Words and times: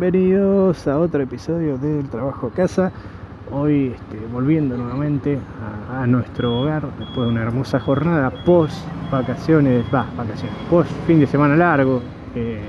Bienvenidos 0.00 0.88
a 0.88 0.98
otro 0.98 1.20
episodio 1.22 1.76
del 1.76 2.08
Trabajo 2.08 2.46
a 2.46 2.50
Casa. 2.52 2.90
Hoy 3.52 3.94
este, 3.94 4.26
volviendo 4.32 4.74
nuevamente 4.74 5.38
a, 5.92 6.06
nuestro 6.06 6.58
hogar 6.60 6.84
después 6.98 7.26
de 7.26 7.32
una 7.34 7.42
hermosa 7.42 7.78
jornada 7.78 8.30
post 8.46 8.74
vacaciones, 9.12 9.84
va, 9.94 10.06
vacaciones, 10.16 10.56
post 10.70 10.90
fin 11.06 11.20
de 11.20 11.26
semana 11.26 11.54
largo, 11.54 12.00
eh, 12.34 12.62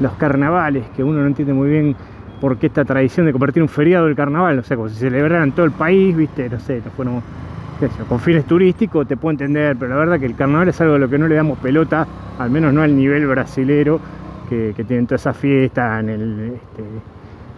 los 0.00 0.12
carnavales, 0.12 0.86
que 0.94 1.02
uno 1.02 1.22
no 1.22 1.26
entiende 1.26 1.52
muy 1.52 1.68
bien 1.68 1.96
por 2.40 2.56
qué 2.56 2.68
esta 2.68 2.84
tradición 2.84 3.26
de 3.26 3.32
convertir 3.32 3.60
un 3.60 3.68
feriado 3.68 4.06
del 4.06 4.14
carnaval, 4.14 4.54
no 4.54 4.62
sé, 4.62 4.76
como 4.76 4.88
si 4.88 4.94
se 4.94 5.10
celebrara 5.10 5.42
en 5.42 5.50
todo 5.50 5.66
el 5.66 5.72
país, 5.72 6.16
viste, 6.16 6.48
no 6.48 6.60
sé, 6.60 6.80
no 6.98 7.20
yo, 7.80 8.04
con 8.08 8.20
fines 8.20 8.44
turísticos 8.44 9.08
te 9.08 9.16
puedo 9.16 9.32
entender, 9.32 9.76
pero 9.76 9.90
la 9.90 9.96
verdad 9.96 10.20
que 10.20 10.26
el 10.26 10.36
carnaval 10.36 10.68
es 10.68 10.80
algo 10.80 10.94
a 10.94 10.98
lo 10.98 11.10
que 11.10 11.18
no 11.18 11.26
le 11.26 11.34
damos 11.34 11.58
pelota, 11.58 12.06
al 12.38 12.50
menos 12.50 12.72
no 12.72 12.80
al 12.80 12.94
nivel 12.94 13.26
brasilero 13.26 13.98
que, 14.48 14.72
tienen 14.86 15.06
toda 15.06 15.16
esa 15.16 15.32
fiesta 15.32 16.00
en 16.00 16.08
el, 16.08 16.52
este, 16.54 16.82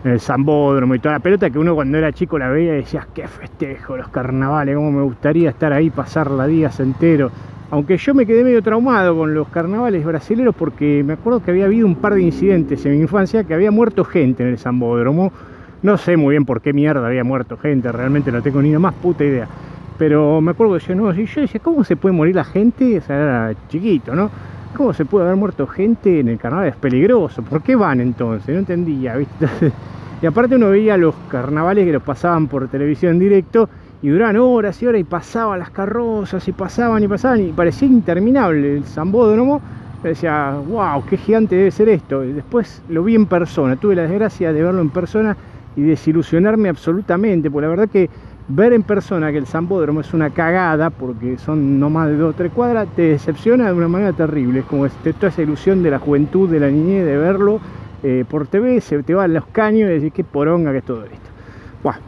en 0.04 0.10
el 0.10 0.20
Zambódromo 0.20 0.94
y 0.94 0.98
toda 0.98 1.14
la 1.14 1.20
pelota 1.20 1.50
que 1.50 1.58
uno 1.58 1.74
cuando 1.74 1.98
era 1.98 2.12
chico 2.12 2.38
la 2.38 2.48
veía 2.48 2.74
y 2.74 2.76
decías, 2.78 3.06
qué 3.14 3.26
festejo 3.26 3.96
los 3.96 4.08
carnavales, 4.08 4.76
cómo 4.76 4.92
me 4.92 5.02
gustaría 5.02 5.50
estar 5.50 5.72
ahí, 5.72 5.90
pasarla 5.90 6.46
días 6.46 6.78
enteros. 6.80 7.32
Aunque 7.70 7.96
yo 7.96 8.14
me 8.14 8.26
quedé 8.26 8.44
medio 8.44 8.62
traumado 8.62 9.16
con 9.16 9.34
los 9.34 9.48
carnavales 9.48 10.04
brasileños 10.04 10.54
porque 10.56 11.02
me 11.04 11.14
acuerdo 11.14 11.42
que 11.42 11.50
había 11.50 11.64
habido 11.64 11.86
un 11.86 11.96
par 11.96 12.14
de 12.14 12.22
incidentes 12.22 12.86
en 12.86 12.92
mi 12.92 13.00
infancia 13.00 13.42
que 13.42 13.54
había 13.54 13.72
muerto 13.72 14.04
gente 14.04 14.44
en 14.44 14.50
el 14.50 14.58
Zambódromo. 14.58 15.32
No 15.82 15.98
sé 15.98 16.16
muy 16.16 16.32
bien 16.32 16.44
por 16.44 16.60
qué 16.60 16.72
mierda 16.72 17.06
había 17.06 17.24
muerto 17.24 17.56
gente, 17.56 17.90
realmente 17.90 18.30
no 18.30 18.40
tengo 18.42 18.62
ni 18.62 18.70
la 18.70 18.78
más 18.78 18.94
puta 18.94 19.24
idea. 19.24 19.48
Pero 19.98 20.40
me 20.40 20.52
acuerdo 20.52 20.78
que 20.78 20.86
yo, 20.86 20.94
no, 20.94 21.12
yo 21.12 21.40
decía, 21.40 21.60
¿cómo 21.60 21.82
se 21.82 21.96
puede 21.96 22.14
morir 22.14 22.36
la 22.36 22.44
gente? 22.44 22.98
O 22.98 23.00
sea, 23.00 23.16
era 23.16 23.54
chiquito, 23.68 24.14
¿no? 24.14 24.30
¿Cómo 24.76 24.92
se 24.92 25.06
puede 25.06 25.24
haber 25.24 25.36
muerto 25.36 25.66
gente 25.66 26.20
en 26.20 26.28
el 26.28 26.38
carnaval? 26.38 26.68
Es 26.68 26.76
peligroso. 26.76 27.40
¿Por 27.42 27.62
qué 27.62 27.74
van 27.74 27.98
entonces? 28.00 28.48
No 28.48 28.58
entendía, 28.60 29.16
¿viste? 29.16 29.48
Y 30.22 30.24
aparte 30.24 30.56
uno 30.56 30.70
veía 30.70 30.96
los 30.96 31.14
carnavales 31.28 31.84
que 31.84 31.92
los 31.92 32.02
pasaban 32.02 32.46
por 32.46 32.68
televisión 32.68 33.12
en 33.12 33.18
directo 33.18 33.68
y 34.00 34.08
duraban 34.08 34.38
horas 34.38 34.82
y 34.82 34.86
horas 34.86 35.02
y 35.02 35.04
pasaban 35.04 35.58
las 35.58 35.68
carrozas 35.68 36.48
y 36.48 36.52
pasaban 36.52 37.02
y 37.02 37.08
pasaban 37.08 37.40
y 37.42 37.52
parecía 37.52 37.86
interminable 37.86 38.78
el 38.78 38.84
Zambódromo. 38.84 39.60
Decía, 40.02 40.54
wow, 40.68 41.04
qué 41.04 41.18
gigante 41.18 41.56
debe 41.56 41.70
ser 41.70 41.90
esto. 41.90 42.24
Y 42.24 42.32
después 42.32 42.82
lo 42.88 43.04
vi 43.04 43.14
en 43.14 43.26
persona, 43.26 43.76
tuve 43.76 43.94
la 43.94 44.02
desgracia 44.02 44.54
de 44.54 44.62
verlo 44.62 44.80
en 44.80 44.88
persona 44.88 45.36
y 45.76 45.82
desilusionarme 45.82 46.70
absolutamente, 46.70 47.50
porque 47.50 47.66
la 47.66 47.70
verdad 47.70 47.88
que 47.90 48.08
ver 48.48 48.72
en 48.72 48.82
persona 48.82 49.32
que 49.32 49.38
el 49.38 49.46
Zambódromo 49.46 50.00
es 50.00 50.14
una 50.14 50.30
cagada, 50.30 50.90
porque 50.90 51.38
son 51.38 51.80
no 51.80 51.90
más 51.90 52.08
de 52.08 52.16
dos 52.16 52.34
o 52.34 52.36
tres 52.36 52.52
cuadras, 52.52 52.88
te 52.94 53.02
decepciona 53.02 53.66
de 53.66 53.72
una 53.72 53.88
manera 53.88 54.12
terrible. 54.12 54.60
Es 54.60 54.66
como 54.66 54.86
este, 54.86 55.12
toda 55.12 55.28
esa 55.28 55.42
ilusión 55.42 55.82
de 55.82 55.90
la 55.90 55.98
juventud, 55.98 56.48
de 56.48 56.60
la 56.60 56.68
niñez, 56.68 57.04
de 57.04 57.16
verlo 57.16 57.60
eh, 58.02 58.24
por 58.28 58.46
TV, 58.46 58.80
se 58.80 59.02
te 59.02 59.14
van 59.14 59.34
los 59.34 59.46
caños 59.46 59.90
y 59.90 59.94
decís 59.94 60.12
qué 60.12 60.24
poronga 60.24 60.72
que 60.72 60.78
es 60.78 60.84
todo 60.84 61.04
esto. 61.04 61.30
Bueno, 61.82 62.00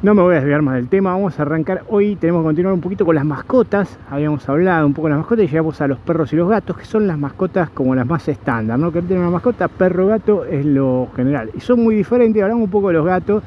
no 0.00 0.14
me 0.14 0.22
voy 0.22 0.36
a 0.36 0.38
desviar 0.38 0.62
más 0.62 0.76
del 0.76 0.88
tema, 0.88 1.10
vamos 1.10 1.38
a 1.38 1.42
arrancar 1.42 1.82
hoy, 1.88 2.14
tenemos 2.14 2.42
que 2.42 2.46
continuar 2.46 2.72
un 2.72 2.80
poquito 2.80 3.04
con 3.04 3.16
las 3.16 3.24
mascotas, 3.24 3.98
habíamos 4.08 4.48
hablado 4.48 4.86
un 4.86 4.94
poco 4.94 5.08
de 5.08 5.14
las 5.14 5.18
mascotas 5.18 5.44
y 5.44 5.48
llegamos 5.48 5.80
a 5.80 5.88
los 5.88 5.98
perros 5.98 6.32
y 6.32 6.36
los 6.36 6.48
gatos, 6.48 6.78
que 6.78 6.84
son 6.84 7.08
las 7.08 7.18
mascotas 7.18 7.70
como 7.70 7.96
las 7.96 8.06
más 8.06 8.28
estándar, 8.28 8.78
¿no? 8.78 8.92
Que 8.92 9.02
tiene 9.02 9.22
una 9.22 9.30
mascota, 9.32 9.66
perro, 9.66 10.06
gato 10.06 10.44
es 10.44 10.64
lo 10.64 11.08
general. 11.16 11.50
Y 11.56 11.60
son 11.60 11.82
muy 11.82 11.96
diferentes, 11.96 12.40
hablamos 12.40 12.64
un 12.64 12.70
poco 12.70 12.88
de 12.88 12.94
los 12.94 13.04
gatos, 13.04 13.42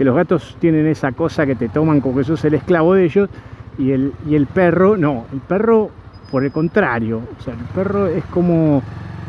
que 0.00 0.04
los 0.06 0.16
gatos 0.16 0.56
tienen 0.58 0.86
esa 0.86 1.12
cosa 1.12 1.44
que 1.44 1.54
te 1.54 1.68
toman 1.68 2.00
como 2.00 2.16
que 2.16 2.24
sos 2.24 2.42
el 2.46 2.54
esclavo 2.54 2.94
de 2.94 3.04
ellos, 3.04 3.28
y 3.76 3.90
el, 3.90 4.14
y 4.26 4.34
el 4.34 4.46
perro, 4.46 4.96
no, 4.96 5.26
el 5.30 5.40
perro 5.40 5.90
por 6.30 6.42
el 6.42 6.50
contrario, 6.50 7.20
o 7.38 7.42
sea, 7.42 7.52
el 7.52 7.66
perro 7.74 8.06
es 8.06 8.24
como... 8.24 8.82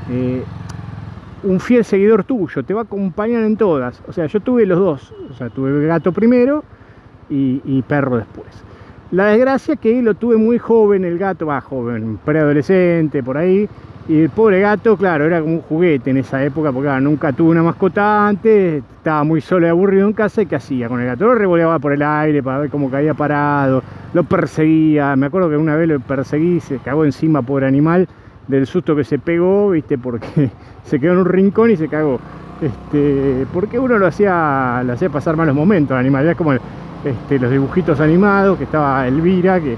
Eh, 0.09 0.41
un 1.43 1.59
fiel 1.59 1.83
seguidor 1.83 2.23
tuyo, 2.23 2.63
te 2.63 2.73
va 2.73 2.81
a 2.81 2.83
acompañar 2.83 3.43
en 3.43 3.57
todas. 3.57 4.01
O 4.07 4.13
sea, 4.13 4.27
yo 4.27 4.39
tuve 4.39 4.65
los 4.65 4.79
dos, 4.79 5.13
o 5.29 5.33
sea, 5.33 5.49
tuve 5.49 5.87
gato 5.87 6.13
primero 6.13 6.63
y, 7.29 7.61
y 7.65 7.81
perro 7.81 8.15
después. 8.17 8.47
La 9.11 9.25
desgracia 9.25 9.75
que 9.75 10.01
lo 10.01 10.13
tuve 10.13 10.37
muy 10.37 10.57
joven, 10.57 11.03
el 11.03 11.17
gato, 11.17 11.47
va 11.47 11.59
joven, 11.59 12.17
preadolescente, 12.23 13.21
por 13.23 13.37
ahí, 13.37 13.67
y 14.07 14.21
el 14.21 14.29
pobre 14.29 14.59
gato, 14.59 14.97
claro, 14.97 15.25
era 15.25 15.41
como 15.41 15.55
un 15.55 15.61
juguete 15.61 16.09
en 16.09 16.17
esa 16.17 16.43
época, 16.43 16.71
porque 16.71 16.89
nunca 17.01 17.31
tuve 17.31 17.51
una 17.51 17.63
mascota 17.63 18.27
antes, 18.27 18.83
estaba 18.97 19.23
muy 19.23 19.41
solo 19.41 19.67
y 19.67 19.69
aburrido 19.69 20.07
en 20.07 20.13
casa, 20.13 20.41
¿y 20.41 20.47
qué 20.47 20.55
hacía 20.55 20.89
con 20.89 20.99
el 20.99 21.07
gato? 21.07 21.25
Lo 21.25 21.35
revoleaba 21.35 21.77
por 21.79 21.93
el 21.93 22.01
aire 22.01 22.41
para 22.41 22.59
ver 22.59 22.69
cómo 22.69 22.89
caía 22.89 23.13
parado, 23.13 23.83
lo 24.13 24.23
perseguía, 24.23 25.15
me 25.15 25.27
acuerdo 25.27 25.49
que 25.49 25.57
una 25.57 25.75
vez 25.75 25.87
lo 25.87 25.99
perseguí, 25.99 26.59
se 26.59 26.79
cagó 26.79 27.05
encima, 27.05 27.41
pobre 27.41 27.67
animal, 27.67 28.07
del 28.47 28.65
susto 28.65 28.95
que 28.95 29.03
se 29.03 29.19
pegó, 29.19 29.69
viste, 29.69 29.97
porque 29.97 30.49
se 30.83 30.99
quedó 30.99 31.13
en 31.13 31.19
un 31.19 31.25
rincón 31.25 31.71
y 31.71 31.77
se 31.77 31.87
cagó. 31.87 32.19
Este, 32.61 33.47
porque 33.53 33.79
uno 33.79 33.97
lo 33.97 34.05
hacía, 34.05 34.83
lo 34.85 34.93
hacía 34.93 35.09
pasar 35.09 35.35
malos 35.35 35.55
momentos 35.55 35.93
al 35.93 35.99
animal, 35.99 36.25
ya 36.25 36.35
como 36.35 36.53
este, 36.53 37.39
los 37.39 37.49
dibujitos 37.49 37.99
animados, 37.99 38.57
que 38.57 38.65
estaba 38.65 39.07
Elvira, 39.07 39.59
que 39.59 39.77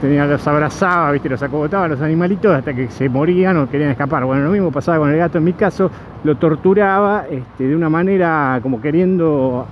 tenía, 0.00 0.26
los 0.26 0.46
abrazaba, 0.46 1.12
viste, 1.12 1.28
los 1.28 1.42
acogotaba 1.42 1.88
los 1.88 2.00
animalitos 2.00 2.54
hasta 2.54 2.74
que 2.74 2.88
se 2.90 3.08
morían 3.08 3.56
o 3.58 3.68
querían 3.68 3.90
escapar. 3.90 4.24
Bueno, 4.24 4.44
lo 4.44 4.50
mismo 4.50 4.70
pasaba 4.70 4.98
con 4.98 5.10
el 5.10 5.18
gato 5.18 5.38
en 5.38 5.44
mi 5.44 5.52
caso, 5.52 5.90
lo 6.24 6.36
torturaba 6.36 7.26
este, 7.30 7.68
de 7.68 7.76
una 7.76 7.88
manera 7.88 8.58
como 8.62 8.80
queriendo 8.80 9.66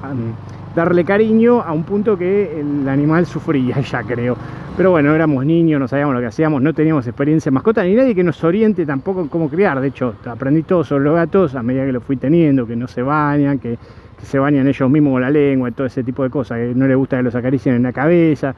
darle 0.75 1.05
cariño 1.05 1.61
a 1.61 1.73
un 1.73 1.83
punto 1.83 2.17
que 2.17 2.61
el 2.61 2.89
animal 2.89 3.27
sufría, 3.27 3.81
ya 3.81 4.03
creo. 4.03 4.37
Pero 4.77 4.93
bueno, 4.93 5.13
éramos 5.13 5.45
niños, 5.45 5.81
no 5.81 5.89
sabíamos 5.89 6.15
lo 6.15 6.21
que 6.21 6.27
hacíamos, 6.27 6.63
no 6.63 6.73
teníamos 6.73 7.05
experiencia 7.07 7.51
en 7.51 7.55
mascota, 7.55 7.83
ni 7.83 7.95
nadie 7.95 8.15
que 8.15 8.23
nos 8.23 8.43
oriente 8.45 8.87
tampoco 8.87 9.23
en 9.23 9.29
cómo 9.29 9.49
criar. 9.51 9.81
De 9.81 9.89
hecho, 9.89 10.15
aprendí 10.25 10.63
todo 10.63 10.85
sobre 10.85 11.05
los 11.05 11.15
gatos 11.15 11.57
a 11.57 11.63
medida 11.65 11.85
que 11.85 11.93
lo 11.93 12.01
fui 12.01 12.17
teniendo, 12.17 12.65
que 12.65 12.77
no 12.77 12.87
se 12.87 13.03
bañan, 13.03 13.59
que, 13.59 13.77
que 14.19 14.25
se 14.25 14.39
bañan 14.39 14.69
ellos 14.69 14.89
mismos 14.89 15.15
con 15.15 15.23
la 15.23 15.31
lengua, 15.31 15.69
y 15.69 15.73
todo 15.73 15.89
ese 15.89 16.05
tipo 16.05 16.23
de 16.23 16.31
cosas, 16.31 16.59
que 16.59 16.73
no 16.77 16.87
les 16.87 16.97
gusta 16.97 17.17
que 17.17 17.25
los 17.25 17.35
acaricien 17.35 17.75
en 17.75 17.83
la 17.83 17.93
cabeza. 17.93 18.55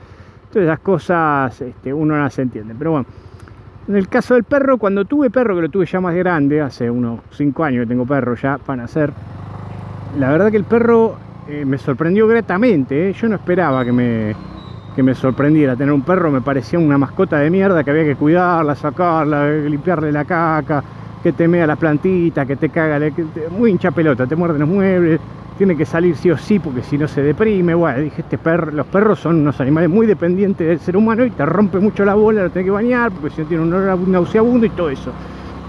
Todas 0.52 0.66
esas 0.66 0.80
cosas 0.80 1.60
este, 1.60 1.94
uno 1.94 2.16
no 2.16 2.22
las 2.24 2.38
entiende. 2.38 2.74
Pero 2.76 2.92
bueno, 2.92 3.06
en 3.88 3.96
el 3.96 4.08
caso 4.08 4.34
del 4.34 4.44
perro, 4.44 4.78
cuando 4.78 5.04
tuve 5.04 5.30
perro, 5.30 5.54
que 5.54 5.62
lo 5.62 5.68
tuve 5.68 5.86
ya 5.86 6.00
más 6.00 6.14
grande, 6.14 6.60
hace 6.60 6.90
unos 6.90 7.20
5 7.30 7.64
años 7.64 7.84
que 7.84 7.88
tengo 7.88 8.06
perro 8.06 8.34
ya 8.34 8.58
para 8.58 8.82
nacer, 8.82 9.12
la 10.18 10.30
verdad 10.30 10.50
que 10.50 10.56
el 10.56 10.64
perro 10.64 11.16
eh, 11.48 11.64
me 11.64 11.78
sorprendió 11.78 12.26
gratamente. 12.26 13.10
¿eh? 13.10 13.12
Yo 13.12 13.28
no 13.28 13.36
esperaba 13.36 13.84
que 13.84 13.92
me, 13.92 14.34
que 14.94 15.02
me 15.02 15.14
sorprendiera 15.14 15.76
tener 15.76 15.92
un 15.92 16.02
perro, 16.02 16.30
me 16.30 16.40
parecía 16.40 16.78
una 16.78 16.98
mascota 16.98 17.38
de 17.38 17.50
mierda 17.50 17.84
que 17.84 17.90
había 17.90 18.04
que 18.04 18.16
cuidarla, 18.16 18.74
sacarla, 18.74 19.48
limpiarle 19.48 20.12
la 20.12 20.24
caca, 20.24 20.82
que 21.22 21.32
te 21.32 21.46
mea 21.46 21.66
las 21.66 21.78
plantitas, 21.78 22.46
que 22.46 22.56
te 22.56 22.70
caga, 22.70 22.98
que 23.10 23.24
muy 23.50 23.70
hincha 23.70 23.90
pelota, 23.90 24.26
te 24.26 24.36
muerden 24.36 24.60
los 24.60 24.68
muebles, 24.68 25.20
tiene 25.60 25.76
que 25.76 25.84
salir 25.84 26.16
sí 26.16 26.30
o 26.30 26.38
sí 26.38 26.58
porque 26.58 26.82
si 26.82 26.96
no 26.96 27.06
se 27.06 27.22
deprime. 27.22 27.74
Bueno, 27.74 28.00
dije, 28.00 28.22
este 28.22 28.38
perro, 28.38 28.72
los 28.72 28.86
perros 28.86 29.18
son 29.20 29.40
unos 29.40 29.60
animales 29.60 29.90
muy 29.90 30.06
dependientes 30.06 30.66
del 30.66 30.80
ser 30.80 30.96
humano 30.96 31.22
y 31.22 31.30
te 31.30 31.44
rompe 31.44 31.78
mucho 31.80 32.02
la 32.02 32.14
bola, 32.14 32.44
lo 32.44 32.50
tenés 32.50 32.64
que 32.64 32.70
bañar 32.70 33.12
porque 33.12 33.28
si 33.28 33.42
no 33.42 33.46
tiene 33.46 33.62
un 33.64 33.74
olor 33.74 34.08
nauseabundo 34.08 34.64
y 34.64 34.70
todo 34.70 34.88
eso. 34.88 35.12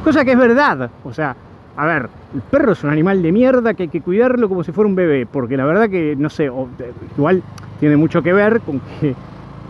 Cosa 0.02 0.24
que 0.24 0.32
es 0.32 0.38
verdad, 0.38 0.90
o 1.04 1.12
sea, 1.12 1.36
a 1.76 1.86
ver, 1.86 2.08
el 2.34 2.40
perro 2.40 2.72
es 2.72 2.82
un 2.86 2.90
animal 2.90 3.22
de 3.22 3.34
mierda 3.34 3.74
que 3.74 3.84
hay 3.84 3.90
que 3.90 4.00
cuidarlo 4.00 4.48
como 4.48 4.64
si 4.64 4.72
fuera 4.72 4.88
un 4.88 4.96
bebé, 4.96 5.26
porque 5.26 5.58
la 5.58 5.66
verdad 5.66 5.90
que, 5.90 6.16
no 6.18 6.30
sé, 6.30 6.50
igual 7.18 7.44
tiene 7.82 7.98
mucho 7.98 8.22
que 8.22 8.32
ver 8.32 8.62
con 8.62 8.80
que 8.80 9.14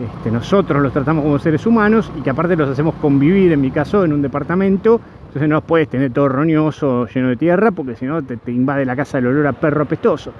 este, 0.00 0.30
nosotros 0.30 0.82
los 0.82 0.92
tratamos 0.92 1.22
como 1.22 1.38
seres 1.38 1.66
humanos 1.66 2.10
y 2.18 2.22
que 2.22 2.30
aparte 2.30 2.56
los 2.56 2.68
hacemos 2.68 2.94
convivir, 2.96 3.52
en 3.52 3.60
mi 3.60 3.70
caso, 3.70 4.04
en 4.04 4.12
un 4.12 4.22
departamento, 4.22 5.00
entonces 5.26 5.48
no 5.48 5.60
puedes 5.60 5.88
tener 5.88 6.12
todo 6.12 6.28
roñoso, 6.28 7.06
lleno 7.06 7.28
de 7.28 7.36
tierra, 7.36 7.70
porque 7.70 7.94
si 7.96 8.06
no 8.06 8.22
te, 8.22 8.38
invade 8.50 8.84
la 8.84 8.96
casa 8.96 9.18
el 9.18 9.26
olor 9.26 9.46
a 9.46 9.52
perro 9.52 9.82
apestoso. 9.82 10.32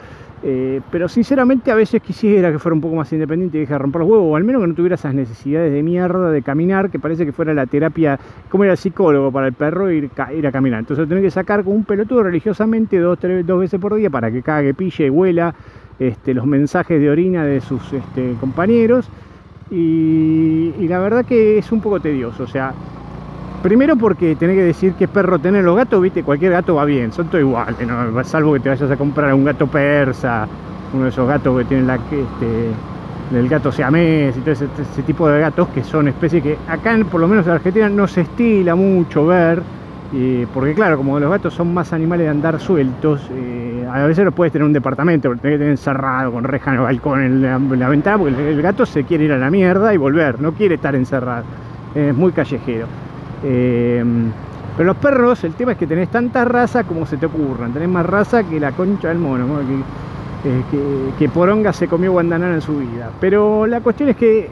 Eh, 0.44 0.80
pero 0.90 1.08
sinceramente 1.08 1.70
a 1.70 1.76
veces 1.76 2.02
quisiera 2.02 2.50
que 2.50 2.58
fuera 2.58 2.74
un 2.74 2.80
poco 2.80 2.96
más 2.96 3.12
independiente 3.12 3.58
y 3.58 3.60
deje 3.60 3.74
de 3.74 3.78
romper 3.78 4.00
los 4.00 4.10
huevos, 4.10 4.26
o 4.32 4.36
al 4.36 4.42
menos 4.42 4.60
que 4.62 4.68
no 4.68 4.74
tuviera 4.74 4.96
esas 4.96 5.14
necesidades 5.14 5.72
de 5.72 5.82
mierda 5.82 6.30
de 6.30 6.42
caminar, 6.42 6.90
que 6.90 6.98
parece 6.98 7.24
que 7.24 7.32
fuera 7.32 7.54
la 7.54 7.66
terapia, 7.66 8.18
como 8.48 8.64
era 8.64 8.72
el 8.72 8.78
psicólogo 8.78 9.30
para 9.30 9.46
el 9.46 9.52
perro, 9.52 9.90
ir, 9.90 10.10
ir 10.36 10.46
a 10.46 10.50
caminar. 10.50 10.80
Entonces 10.80 11.08
tenés 11.08 11.22
que 11.22 11.30
sacar 11.30 11.62
con 11.62 11.74
un 11.74 11.84
pelotudo 11.84 12.24
religiosamente 12.24 12.98
dos, 12.98 13.18
tres, 13.18 13.46
dos 13.46 13.60
veces 13.60 13.78
por 13.78 13.94
día 13.94 14.10
para 14.10 14.32
que 14.32 14.42
cague, 14.42 14.74
pille, 14.74 15.08
huela 15.10 15.54
este, 15.98 16.34
los 16.34 16.46
mensajes 16.46 17.00
de 17.00 17.08
orina 17.08 17.44
de 17.44 17.60
sus 17.60 17.92
este, 17.92 18.34
compañeros. 18.40 19.08
Y, 19.72 20.86
la 20.86 20.98
verdad 20.98 21.24
que 21.24 21.56
es 21.56 21.72
un 21.72 21.80
poco 21.80 21.98
tedioso, 21.98 22.44
o 22.44 22.46
sea, 22.46 22.72
Primero 23.62 23.94
porque 23.94 24.34
tenés 24.34 24.56
que 24.56 24.64
decir 24.64 24.94
qué 24.94 25.06
perro 25.06 25.38
tener 25.38 25.62
los 25.62 25.76
gatos, 25.76 26.02
viste, 26.02 26.24
cualquier 26.24 26.50
gato 26.50 26.74
va 26.74 26.84
bien, 26.84 27.12
son 27.12 27.28
todos 27.28 27.42
iguales, 27.42 27.76
salvo 28.26 28.54
que 28.54 28.58
te 28.58 28.68
vayas 28.68 28.90
a 28.90 28.96
comprar 28.96 29.32
un 29.32 29.44
gato 29.44 29.68
persa, 29.68 30.48
uno 30.92 31.04
de 31.04 31.10
esos 31.10 31.28
gatos 31.28 31.56
que 31.58 31.64
tienen 31.66 31.86
la 31.86 31.94
este, 31.94 32.72
el 33.32 33.48
gato 33.48 33.70
siamés 33.70 34.36
y 34.36 34.40
todo 34.40 34.50
ese, 34.50 34.64
ese, 34.64 35.02
tipo 35.02 35.28
de 35.28 35.38
gatos 35.38 35.68
que 35.68 35.84
son 35.84 36.08
especies 36.08 36.42
que 36.42 36.58
acá 36.66 36.98
por 37.08 37.20
lo 37.20 37.28
menos 37.28 37.46
en 37.46 37.52
Argentina 37.52 37.88
no 37.88 38.08
se 38.08 38.22
estila 38.22 38.74
mucho 38.74 39.26
ver, 39.26 39.62
eh, 40.12 40.44
porque 40.52 40.74
claro, 40.74 40.96
como 40.96 41.20
los 41.20 41.30
gatos 41.30 41.54
son 41.54 41.72
más 41.72 41.92
animales 41.92 42.26
de 42.26 42.30
andar 42.30 42.58
sueltos, 42.58 43.28
eh, 43.30 43.71
a 43.90 44.06
veces 44.06 44.24
los 44.24 44.34
puedes 44.34 44.52
tener 44.52 44.64
en 44.64 44.68
un 44.68 44.72
departamento, 44.72 45.28
pero 45.28 45.40
tenés 45.40 45.54
que 45.54 45.58
tener 45.58 45.70
encerrado 45.72 46.32
con 46.32 46.44
reja 46.44 46.70
en 46.70 46.76
el 46.76 46.82
balcón, 46.82 47.22
en 47.22 47.42
la, 47.42 47.56
en 47.56 47.78
la 47.78 47.88
ventana, 47.88 48.18
porque 48.18 48.50
el, 48.50 48.62
gato 48.62 48.86
se 48.86 49.04
quiere 49.04 49.24
ir 49.24 49.32
a 49.32 49.38
la 49.38 49.50
mierda 49.50 49.92
y 49.94 49.96
volver, 49.96 50.40
no 50.40 50.52
quiere 50.52 50.76
estar 50.76 50.94
encerrado, 50.94 51.44
es 51.94 52.14
muy 52.14 52.32
callejero. 52.32 52.86
Eh, 53.44 54.04
Pero 54.76 54.86
los 54.86 54.96
perros, 54.96 55.44
el 55.44 55.54
tema 55.54 55.72
es 55.72 55.78
que 55.78 55.86
tenés 55.86 56.08
tanta 56.08 56.44
raza 56.44 56.84
como 56.84 57.04
se 57.06 57.16
te 57.16 57.26
ocurran. 57.26 57.72
Tenés 57.72 57.88
más 57.88 58.06
raza 58.06 58.44
que 58.44 58.58
la 58.58 58.72
concha 58.72 59.08
del 59.08 59.18
mono, 59.18 59.46
que, 60.42 60.48
eh, 60.48 61.12
que, 61.18 61.28
Poronga 61.28 61.72
se 61.72 61.88
comió 61.88 62.12
guandanana 62.12 62.54
en 62.54 62.62
su 62.62 62.78
vida. 62.78 63.10
Pero 63.20 63.66
la 63.66 63.80
cuestión 63.80 64.08
es 64.08 64.16
que 64.16 64.50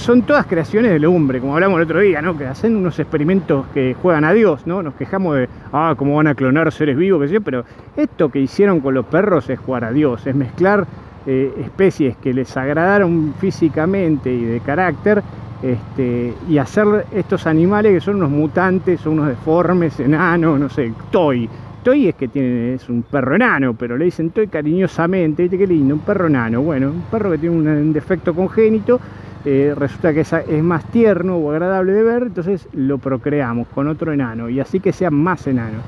son 0.00 0.22
todas 0.22 0.46
creaciones 0.46 0.92
del 0.92 1.04
hombre, 1.04 1.40
como 1.40 1.54
hablamos 1.54 1.76
el 1.76 1.84
otro 1.84 2.00
día, 2.00 2.22
¿no? 2.22 2.36
Que 2.36 2.46
hacen 2.46 2.74
unos 2.74 2.98
experimentos 2.98 3.66
que 3.74 3.94
juegan 4.00 4.24
a 4.24 4.32
Dios, 4.32 4.66
¿no? 4.66 4.82
Nos 4.82 4.94
quejamos 4.94 5.36
de, 5.36 5.48
ah, 5.72 5.94
cómo 5.96 6.16
van 6.16 6.26
a 6.26 6.34
clonar 6.34 6.72
seres 6.72 6.96
vivos, 6.96 7.20
qué 7.20 7.28
sé 7.28 7.34
yo, 7.34 7.40
pero 7.42 7.64
esto 7.96 8.30
que 8.30 8.40
hicieron 8.40 8.80
con 8.80 8.94
los 8.94 9.04
perros 9.06 9.48
es 9.50 9.58
jugar 9.58 9.84
a 9.84 9.92
Dios, 9.92 10.26
es 10.26 10.34
mezclar 10.34 10.86
eh, 11.26 11.52
especies 11.60 12.16
que 12.16 12.32
les 12.32 12.56
agradaron 12.56 13.34
físicamente 13.38 14.32
y 14.32 14.42
de 14.42 14.60
carácter, 14.60 15.22
este, 15.62 16.32
y 16.48 16.56
hacer 16.56 17.04
estos 17.12 17.46
animales 17.46 17.92
que 17.92 18.00
son 18.00 18.16
unos 18.16 18.30
mutantes, 18.30 19.00
son 19.00 19.14
unos 19.14 19.28
deformes, 19.28 20.00
enanos, 20.00 20.58
no 20.58 20.68
sé, 20.70 20.92
toy. 21.10 21.48
Toy 21.82 22.08
es 22.08 22.14
que 22.14 22.28
tiene, 22.28 22.74
es 22.74 22.88
un 22.88 23.02
perro 23.02 23.36
enano, 23.36 23.74
pero 23.74 23.96
le 23.96 24.06
dicen 24.06 24.30
toy 24.30 24.48
cariñosamente, 24.48 25.42
¿viste 25.42 25.58
qué 25.58 25.66
lindo? 25.66 25.94
Un 25.94 26.00
perro 26.00 26.26
enano, 26.26 26.62
bueno, 26.62 26.88
un 26.90 27.02
perro 27.10 27.30
que 27.30 27.38
tiene 27.38 27.56
un 27.56 27.92
defecto 27.92 28.34
congénito 28.34 29.00
eh, 29.44 29.74
resulta 29.76 30.12
que 30.12 30.20
es 30.20 30.62
más 30.62 30.84
tierno 30.86 31.36
o 31.36 31.50
agradable 31.50 31.92
de 31.92 32.02
ver, 32.02 32.22
entonces 32.24 32.68
lo 32.72 32.98
procreamos 32.98 33.68
con 33.68 33.88
otro 33.88 34.12
enano 34.12 34.48
y 34.48 34.60
así 34.60 34.80
que 34.80 34.92
sea 34.92 35.10
más 35.10 35.46
enano. 35.46 35.78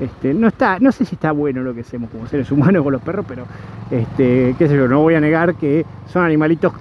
Este, 0.00 0.34
no, 0.34 0.48
está, 0.48 0.78
no 0.78 0.92
sé 0.92 1.04
si 1.04 1.14
está 1.14 1.32
bueno 1.32 1.62
lo 1.62 1.74
que 1.74 1.80
hacemos 1.80 2.10
como 2.10 2.26
seres 2.26 2.50
humanos 2.50 2.82
con 2.82 2.92
los 2.92 3.02
perros, 3.02 3.24
pero 3.26 3.44
este, 3.90 4.54
qué 4.58 4.68
sé 4.68 4.76
yo, 4.76 4.88
no 4.88 5.00
voy 5.00 5.14
a 5.14 5.20
negar 5.20 5.54
que 5.54 5.86
son 6.06 6.24
animalitos 6.24 6.72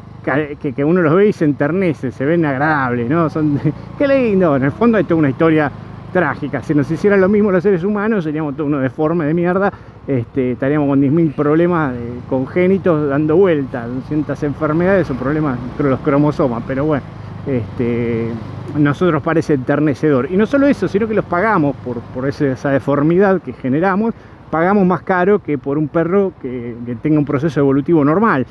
que, 0.76 0.84
uno 0.84 1.02
los 1.02 1.16
ve 1.16 1.28
y 1.28 1.34
se 1.34 1.46
enternece, 1.46 2.12
se 2.12 2.26
ven 2.26 2.46
agradables, 2.46 3.10
¿no? 3.10 3.30
Son, 3.30 3.60
qué 3.98 4.08
lindo, 4.08 4.56
en 4.56 4.64
el 4.64 4.72
fondo 4.72 4.98
hay 4.98 5.04
toda 5.04 5.20
una 5.20 5.30
historia 5.30 5.72
trágica. 6.16 6.64
Si 6.64 6.74
nos 6.74 6.90
hicieran 6.90 7.20
lo 7.20 7.28
mismo 7.28 7.52
los 7.52 7.62
seres 7.62 7.84
humanos, 7.84 8.24
seríamos 8.24 8.56
todos 8.56 8.70
unos 8.70 8.82
deformes 8.82 9.28
de 9.28 9.34
mierda, 9.34 9.70
este, 10.08 10.54
estaríamos 10.54 10.88
con 10.88 11.02
10.000 11.02 11.34
problemas 11.34 11.94
congénitos 12.30 13.10
dando 13.10 13.36
vueltas, 13.36 13.90
ciertas 14.08 14.42
enfermedades 14.44 15.10
o 15.12 15.16
problemas 15.16 15.60
con 15.76 15.90
los 15.90 16.00
cromosomas, 16.00 16.64
pero 16.66 16.86
bueno, 16.86 17.04
este, 17.46 18.30
nosotros 18.78 19.22
parece 19.24 19.56
enternecedor. 19.56 20.32
Y 20.32 20.38
no 20.38 20.46
solo 20.46 20.68
eso, 20.68 20.88
sino 20.88 21.06
que 21.06 21.16
los 21.16 21.26
pagamos 21.26 21.76
por, 21.84 22.00
por 22.00 22.30
esa 22.30 22.70
deformidad 22.70 23.42
que 23.42 23.52
generamos, 23.52 24.14
pagamos 24.50 24.86
más 24.86 25.02
caro 25.02 25.40
que 25.40 25.58
por 25.58 25.78
un 25.78 25.90
perro 25.90 26.32
que, 26.42 26.78
que 26.86 26.96
tenga 26.96 27.20
un 27.20 27.26
proceso 27.26 27.60
evolutivo 27.60 28.06
normal 28.06 28.46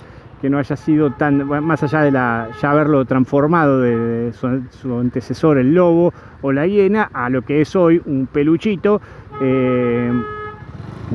que 0.45 0.51
no 0.51 0.59
haya 0.59 0.77
sido 0.77 1.11
tan, 1.13 1.49
más 1.49 1.83
allá 1.85 2.03
de 2.03 2.11
la, 2.11 2.49
ya 2.61 2.73
haberlo 2.73 3.07
transformado 3.07 3.81
de, 3.81 4.31
su, 4.35 4.95
antecesor, 4.95 5.57
el 5.57 5.75
lobo 5.75 6.13
o 6.43 6.53
la 6.53 6.67
hiena, 6.67 7.09
a 7.15 7.31
lo 7.31 7.41
que 7.41 7.63
es 7.63 7.75
hoy 7.75 8.03
un 8.05 8.29
peluchito, 8.31 9.01
eh, 9.41 10.13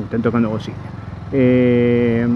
están 0.02 0.20
tocando 0.20 0.50
bocina, 0.50 0.74
eh, 1.30 2.26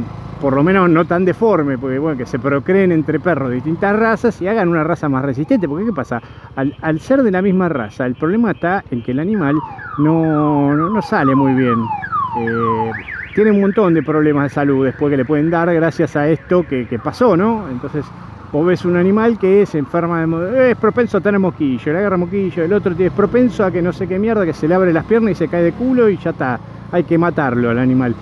por 0.40 0.54
lo 0.54 0.62
menos 0.62 0.88
no 0.88 1.04
tan 1.04 1.24
deforme, 1.24 1.78
porque 1.78 1.98
bueno, 1.98 2.16
que 2.16 2.26
se 2.26 2.38
procreen 2.38 2.92
entre 2.92 3.18
perros 3.18 3.48
de 3.48 3.56
distintas 3.56 3.98
razas 3.98 4.40
y 4.40 4.46
hagan 4.46 4.68
una 4.68 4.84
raza 4.84 5.08
más 5.08 5.24
resistente, 5.24 5.68
porque 5.68 5.86
¿qué 5.86 5.92
pasa? 5.92 6.22
Al, 6.54 7.00
ser 7.00 7.24
de 7.24 7.32
la 7.32 7.42
misma 7.42 7.68
raza, 7.68 8.06
el 8.06 8.14
problema 8.14 8.52
está 8.52 8.84
en 8.92 9.02
que 9.02 9.10
el 9.10 9.18
animal 9.18 9.56
no, 9.98 10.76
no, 10.76 11.02
sale 11.02 11.34
muy 11.34 11.54
bien. 11.54 11.74
Eh, 12.38 12.90
tiene 13.34 13.50
un 13.50 13.60
montón 13.60 13.94
de 13.94 14.02
problemas 14.02 14.44
de 14.44 14.48
salud 14.50 14.84
después 14.84 15.10
que 15.10 15.16
le 15.16 15.24
pueden 15.24 15.50
dar 15.50 15.72
gracias 15.74 16.14
a 16.16 16.28
esto 16.28 16.62
que, 16.62 16.86
pasó, 17.02 17.36
¿no? 17.36 17.68
Entonces, 17.68 18.04
vos 18.52 18.64
ves 18.64 18.84
un 18.84 18.96
animal 18.96 19.38
que 19.38 19.66
se 19.66 19.78
enferma 19.78 20.24
de 20.24 20.70
es 20.70 20.76
propenso 20.76 21.18
a 21.18 21.20
tener 21.20 21.40
moquillo, 21.40 21.92
le 21.92 21.98
agarra 21.98 22.16
moquillo, 22.16 22.62
el 22.62 22.72
otro 22.72 22.94
es 22.96 23.12
propenso 23.12 23.64
a 23.64 23.72
que 23.72 23.82
no 23.82 23.92
sé 23.92 24.06
qué 24.06 24.18
mierda, 24.18 24.44
que 24.46 24.52
se 24.52 24.68
le 24.68 24.74
abre 24.74 24.92
las 24.92 25.04
piernas 25.04 25.32
y 25.32 25.34
se 25.34 25.48
cae 25.48 25.64
de 25.64 25.72
culo 25.72 26.08
y 26.08 26.16
ya 26.16 26.30
está, 26.30 26.60
hay 26.92 27.02
que 27.02 27.18
matarlo 27.18 27.70
al 27.70 27.78
animal. 27.78 28.14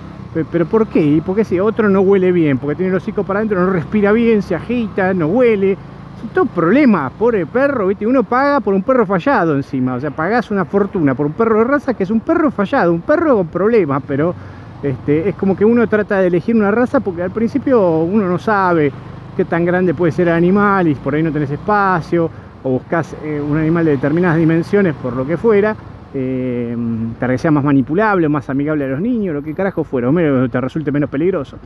¿Pero 0.50 0.64
por 0.64 0.86
qué? 0.86 1.02
¿Y 1.02 1.20
por 1.20 1.36
qué 1.36 1.44
si 1.44 1.60
otro 1.60 1.90
no 1.90 2.00
huele 2.00 2.32
bien? 2.32 2.56
Porque 2.56 2.76
tiene 2.76 2.90
el 2.90 2.96
hocico 2.96 3.22
para 3.22 3.40
adentro, 3.40 3.60
no 3.60 3.70
respira 3.70 4.12
bien, 4.12 4.40
se 4.40 4.54
agita, 4.54 5.12
no 5.12 5.26
huele. 5.26 5.76
Son 6.20 6.30
todos 6.30 6.48
problemas, 6.48 7.12
pobre 7.12 7.44
perro, 7.44 7.88
¿viste? 7.88 8.06
Uno 8.06 8.22
paga 8.22 8.60
por 8.60 8.72
un 8.72 8.82
perro 8.82 9.04
fallado 9.04 9.54
encima, 9.56 9.94
o 9.94 10.00
sea, 10.00 10.10
pagás 10.10 10.50
una 10.50 10.64
fortuna 10.64 11.14
por 11.14 11.26
un 11.26 11.32
perro 11.32 11.58
de 11.58 11.64
raza 11.64 11.92
que 11.92 12.04
es 12.04 12.10
un 12.10 12.20
perro 12.20 12.50
fallado, 12.50 12.94
un 12.94 13.02
perro 13.02 13.36
con 13.36 13.48
problemas, 13.48 14.02
pero 14.06 14.34
este, 14.82 15.28
es 15.28 15.34
como 15.36 15.56
que 15.56 15.64
uno 15.64 15.86
trata 15.86 16.20
de 16.20 16.26
elegir 16.26 16.56
una 16.56 16.70
raza 16.70 17.00
porque 17.00 17.22
al 17.22 17.30
principio 17.30 18.00
uno 18.00 18.28
no 18.28 18.38
sabe 18.38 18.92
qué 19.36 19.44
tan 19.44 19.64
grande 19.64 19.94
puede 19.94 20.12
ser 20.12 20.28
el 20.28 20.34
animal 20.34 20.88
y 20.88 20.94
por 20.94 21.14
ahí 21.14 21.22
no 21.22 21.32
tenés 21.32 21.50
espacio 21.50 22.30
o 22.62 22.70
buscas 22.70 23.16
eh, 23.24 23.40
un 23.40 23.56
animal 23.56 23.84
de 23.84 23.92
determinadas 23.92 24.38
dimensiones 24.38 24.94
por 24.94 25.14
lo 25.14 25.26
que 25.26 25.36
fuera 25.36 25.76
eh, 26.14 26.76
para 27.18 27.32
que 27.32 27.38
sea 27.38 27.50
más 27.50 27.64
manipulable, 27.64 28.28
más 28.28 28.50
amigable 28.50 28.84
a 28.84 28.88
los 28.88 29.00
niños, 29.00 29.34
lo 29.34 29.42
que 29.42 29.54
carajo 29.54 29.82
fuera, 29.82 30.10
o 30.10 30.48
te 30.48 30.60
resulte 30.60 30.92
menos 30.92 31.08
peligroso. 31.08 31.56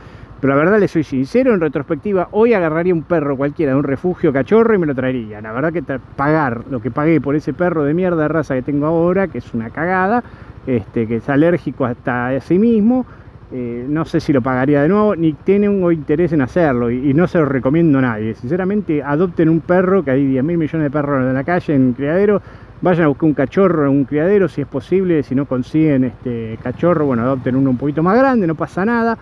Pero 0.40 0.54
la 0.54 0.58
verdad 0.61 0.78
le 0.78 0.87
soy 0.87 1.02
sincero, 1.02 1.52
en 1.52 1.61
retrospectiva, 1.61 2.28
hoy 2.30 2.54
agarraría 2.54 2.94
un 2.94 3.02
perro 3.02 3.37
cualquiera 3.37 3.73
de 3.73 3.78
un 3.78 3.85
refugio 3.85 4.32
cachorro 4.32 4.75
y 4.75 4.78
me 4.78 4.87
lo 4.87 4.94
traería. 4.94 5.40
La 5.40 5.52
verdad 5.52 5.73
que 5.73 5.82
pagar 5.82 6.62
lo 6.70 6.80
que 6.80 6.92
pagué 6.92 7.20
por 7.20 7.35
ese 7.35 7.54
perro 7.54 7.82
de 7.82 7.92
mierda 7.92 8.23
de 8.23 8.28
raza 8.28 8.54
que 8.54 8.62
tengo 8.62 8.87
ahora, 8.87 9.26
que 9.26 9.38
es 9.38 9.52
una 9.52 9.70
cagada, 9.70 10.23
este, 10.66 11.06
que 11.06 11.16
es 11.16 11.28
alérgico 11.28 11.85
hasta 11.85 12.28
a 12.28 12.40
sí 12.40 12.58
mismo, 12.58 13.06
eh, 13.52 13.87
no 13.88 14.04
sé 14.04 14.18
si 14.18 14.32
lo 14.32 14.42
pagaría 14.42 14.82
de 14.82 14.88
nuevo, 14.88 15.14
ni 15.14 15.32
tiene 15.32 15.68
un 15.68 15.92
interés 15.92 16.32
en 16.32 16.42
hacerlo, 16.42 16.90
y, 16.90 17.14
no 17.14 17.28
se 17.28 17.38
lo 17.38 17.44
recomiendo 17.44 17.99
a 17.99 18.02
nadie. 18.02 18.35
Sinceramente, 18.35 19.02
adopten 19.02 19.49
un 19.49 19.61
perro, 19.61 20.02
que 20.02 20.11
hay 20.11 20.26
10 20.26 20.42
mil 20.42 20.58
millones 20.58 20.87
de 20.87 20.90
perros 20.90 21.25
en 21.25 21.32
la 21.32 21.44
calle, 21.44 21.75
en 21.75 21.92
criadero, 21.92 22.42
vayan 22.80 23.04
a 23.04 23.08
buscar 23.08 23.28
un 23.28 23.35
cachorro 23.35 23.85
en 23.85 23.90
un 23.90 24.04
criadero 24.04 24.49
si 24.49 24.62
es 24.62 24.66
posible, 24.66 25.23
si 25.23 25.35
no 25.35 25.46
consiguen 25.46 26.04
este 26.04 26.58
cachorro, 26.62 27.06
bueno, 27.06 27.23
adopten 27.23 27.56
uno 27.56 27.70
un 27.70 27.78
poquito 27.78 28.02
más 28.02 28.18
grande, 28.18 28.46
no 28.46 28.54
pasa 28.54 28.85
nada. 28.85 29.16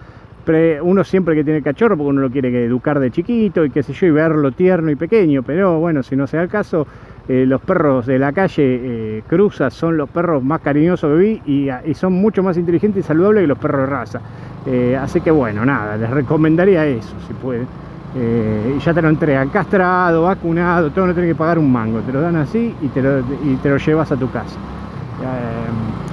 Pero 0.45 0.85
uno 0.85 1.05
siempre 1.05 1.35
que 1.35 1.43
tiene 1.43 1.63
cachorro, 1.63 1.97
porque 1.97 2.11
uno 2.11 2.21
lo 2.21 2.31
quiere 2.31 2.65
educar 2.65 3.01
de 3.01 3.11
chiquito 3.11 3.65
y 3.65 3.71
qué 3.71 3.83
sé 3.83 3.95
yo, 3.95 4.07
y 4.07 4.11
verlo 4.11 4.53
tierno 4.53 4.91
y 4.91 4.95
pequeño, 4.95 5.43
pero 5.43 5.79
bueno, 5.79 6.03
si 6.03 6.17
no 6.17 6.27
se 6.27 6.37
da 6.37 6.43
el 6.43 6.51
caso, 6.51 6.87
eh, 7.27 7.47
los 7.47 7.63
perros 7.63 8.05
de 8.05 8.19
la 8.19 8.33
calle 8.33 8.81
eh, 8.83 9.23
cruza 9.27 9.71
son 9.71 9.97
los 9.97 10.11
perros 10.11 10.45
más 10.45 10.61
cariñosos 10.61 11.11
que 11.11 11.17
vi 11.17 11.71
y, 11.87 11.95
son 11.95 12.13
mucho 12.13 12.43
más 12.43 12.59
inteligentes 12.59 13.03
y 13.03 13.09
saludables 13.09 13.45
que 13.45 13.47
los 13.47 13.59
perros 13.59 13.81
de 13.81 13.87
raza. 13.87 14.21
Eh, 14.67 14.99
así 15.01 15.23
que 15.23 15.31
bueno, 15.31 15.65
nada, 15.65 15.97
les 15.97 16.11
recomendaría 16.11 16.87
eso 16.87 17.15
si 17.27 17.33
pueden. 17.33 17.67
y 18.15 18.79
ya 18.79 18.93
te 18.93 19.01
lo 19.01 19.09
entregan 19.09 19.49
castrado, 19.49 20.25
vacunado, 20.25 20.91
todo 20.91 21.07
no 21.07 21.15
tenés 21.15 21.31
que 21.31 21.35
pagar 21.35 21.59
un 21.59 21.73
mango, 21.73 22.01
te 22.01 22.13
lo 22.13 22.21
dan 22.21 22.37
así 22.37 22.75
y 22.83 22.89
te 22.89 23.01
lo, 23.01 23.21
y 23.21 23.57
te 23.63 23.71
lo 23.71 23.79
llevas 23.79 24.13
a 24.13 24.17
tu 24.17 24.31
casa. 24.31 24.59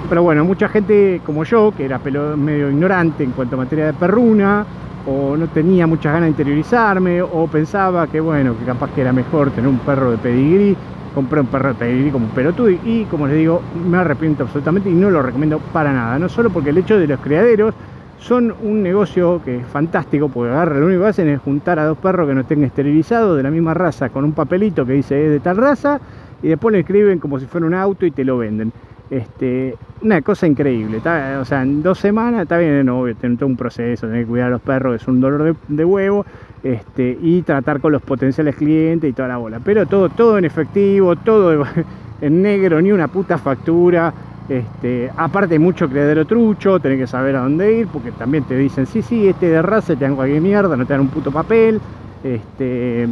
pero 0.07 0.23
bueno, 0.23 0.45
mucha 0.45 0.69
gente 0.69 1.19
como 1.25 1.43
yo, 1.43 1.73
que 1.75 1.85
era 1.85 1.99
medio 2.37 2.69
ignorante 2.69 3.25
en 3.25 3.31
cuanto 3.31 3.55
a 3.55 3.59
materia 3.59 3.87
de 3.87 3.93
perruna, 3.93 4.65
o 5.05 5.35
no 5.35 5.47
tenía 5.47 5.87
muchas 5.87 6.13
ganas 6.13 6.27
de 6.27 6.29
interiorizarme, 6.29 7.21
o 7.21 7.47
pensaba 7.47 8.07
que 8.07 8.19
bueno, 8.21 8.57
que 8.57 8.65
capaz 8.65 8.91
que 8.91 9.01
era 9.01 9.11
mejor 9.11 9.51
tener 9.51 9.69
un 9.69 9.79
perro 9.79 10.11
de 10.11 10.17
pedigrí, 10.17 10.77
compré 11.13 11.41
un 11.41 11.47
perro 11.47 11.73
pedigrí 11.73 12.11
como 12.11 12.25
un 12.25 12.31
pelotudo 12.31 12.69
y, 12.69 13.05
como 13.09 13.27
les 13.27 13.37
digo, 13.37 13.61
me 13.89 13.97
arrepiento 13.97 14.43
absolutamente 14.43 14.89
y 14.89 14.93
no 14.93 15.09
lo 15.09 15.21
recomiendo 15.21 15.59
para 15.73 15.93
nada. 15.93 16.19
No 16.19 16.29
solo 16.29 16.49
porque 16.49 16.69
el 16.69 16.77
hecho 16.77 16.97
de 16.97 17.07
los 17.07 17.19
criaderos 17.19 17.73
son 18.19 18.53
un 18.61 18.83
negocio 18.83 19.41
que 19.43 19.57
es 19.57 19.65
fantástico, 19.65 20.29
porque 20.29 20.51
agarra, 20.51 20.79
lo 20.79 20.85
único 20.85 21.01
que 21.01 21.07
hacen 21.09 21.27
es 21.27 21.41
juntar 21.41 21.79
a 21.79 21.85
dos 21.85 21.97
perros 21.97 22.27
que 22.27 22.35
no 22.35 22.41
estén 22.41 22.63
esterilizados 22.63 23.35
de 23.35 23.43
la 23.43 23.49
misma 23.49 23.73
raza 23.73 24.09
con 24.09 24.23
un 24.23 24.33
papelito 24.33 24.85
que 24.85 24.93
dice 24.93 25.25
es 25.25 25.31
de 25.31 25.39
tal 25.39 25.57
raza 25.57 25.99
y 26.43 26.47
después 26.47 26.71
lo 26.73 26.79
escriben 26.79 27.19
como 27.19 27.39
si 27.39 27.45
fuera 27.47 27.65
un 27.65 27.73
auto 27.73 28.05
y 28.05 28.11
te 28.11 28.23
lo 28.23 28.37
venden. 28.37 28.71
Este, 29.11 29.75
una 30.01 30.21
cosa 30.21 30.47
increíble, 30.47 30.99
o 30.99 31.43
sea, 31.43 31.63
en 31.63 31.83
dos 31.83 31.99
semanas 31.99 32.43
está 32.43 32.57
bien, 32.57 32.85
no, 32.85 33.03
tener 33.13 33.37
todo 33.37 33.47
un 33.49 33.57
proceso, 33.57 34.07
tener 34.07 34.23
que 34.23 34.29
cuidar 34.29 34.47
a 34.47 34.51
los 34.51 34.61
perros, 34.61 35.01
es 35.01 35.05
un 35.05 35.19
dolor 35.19 35.53
de 35.67 35.83
huevo, 35.83 36.25
este, 36.63 37.17
y 37.21 37.41
tratar 37.41 37.81
con 37.81 37.91
los 37.91 38.01
potenciales 38.01 38.55
clientes 38.55 39.09
y 39.09 39.13
toda 39.13 39.27
la 39.27 39.35
bola. 39.35 39.59
Pero 39.59 39.85
todo, 39.85 40.07
todo 40.07 40.37
en 40.37 40.45
efectivo, 40.45 41.17
todo 41.17 41.65
en 42.21 42.41
negro, 42.41 42.81
ni 42.81 42.93
una 42.93 43.09
puta 43.09 43.37
factura. 43.37 44.13
Este, 44.47 45.11
aparte 45.17 45.59
mucho 45.59 45.89
criadero 45.89 46.25
trucho, 46.25 46.79
tenés 46.79 46.99
que 46.99 47.07
saber 47.07 47.35
a 47.35 47.41
dónde 47.41 47.79
ir, 47.79 47.87
porque 47.87 48.13
también 48.13 48.45
te 48.45 48.55
dicen, 48.55 48.85
sí, 48.85 49.01
sí, 49.01 49.27
este 49.27 49.47
de 49.47 49.61
raza 49.61 49.93
te 49.93 50.05
dan 50.05 50.15
cualquier 50.15 50.41
mierda, 50.41 50.77
no 50.77 50.85
te 50.85 50.93
dan 50.93 51.01
un 51.01 51.09
puto 51.09 51.31
papel. 51.31 51.81
Este, 52.23 53.09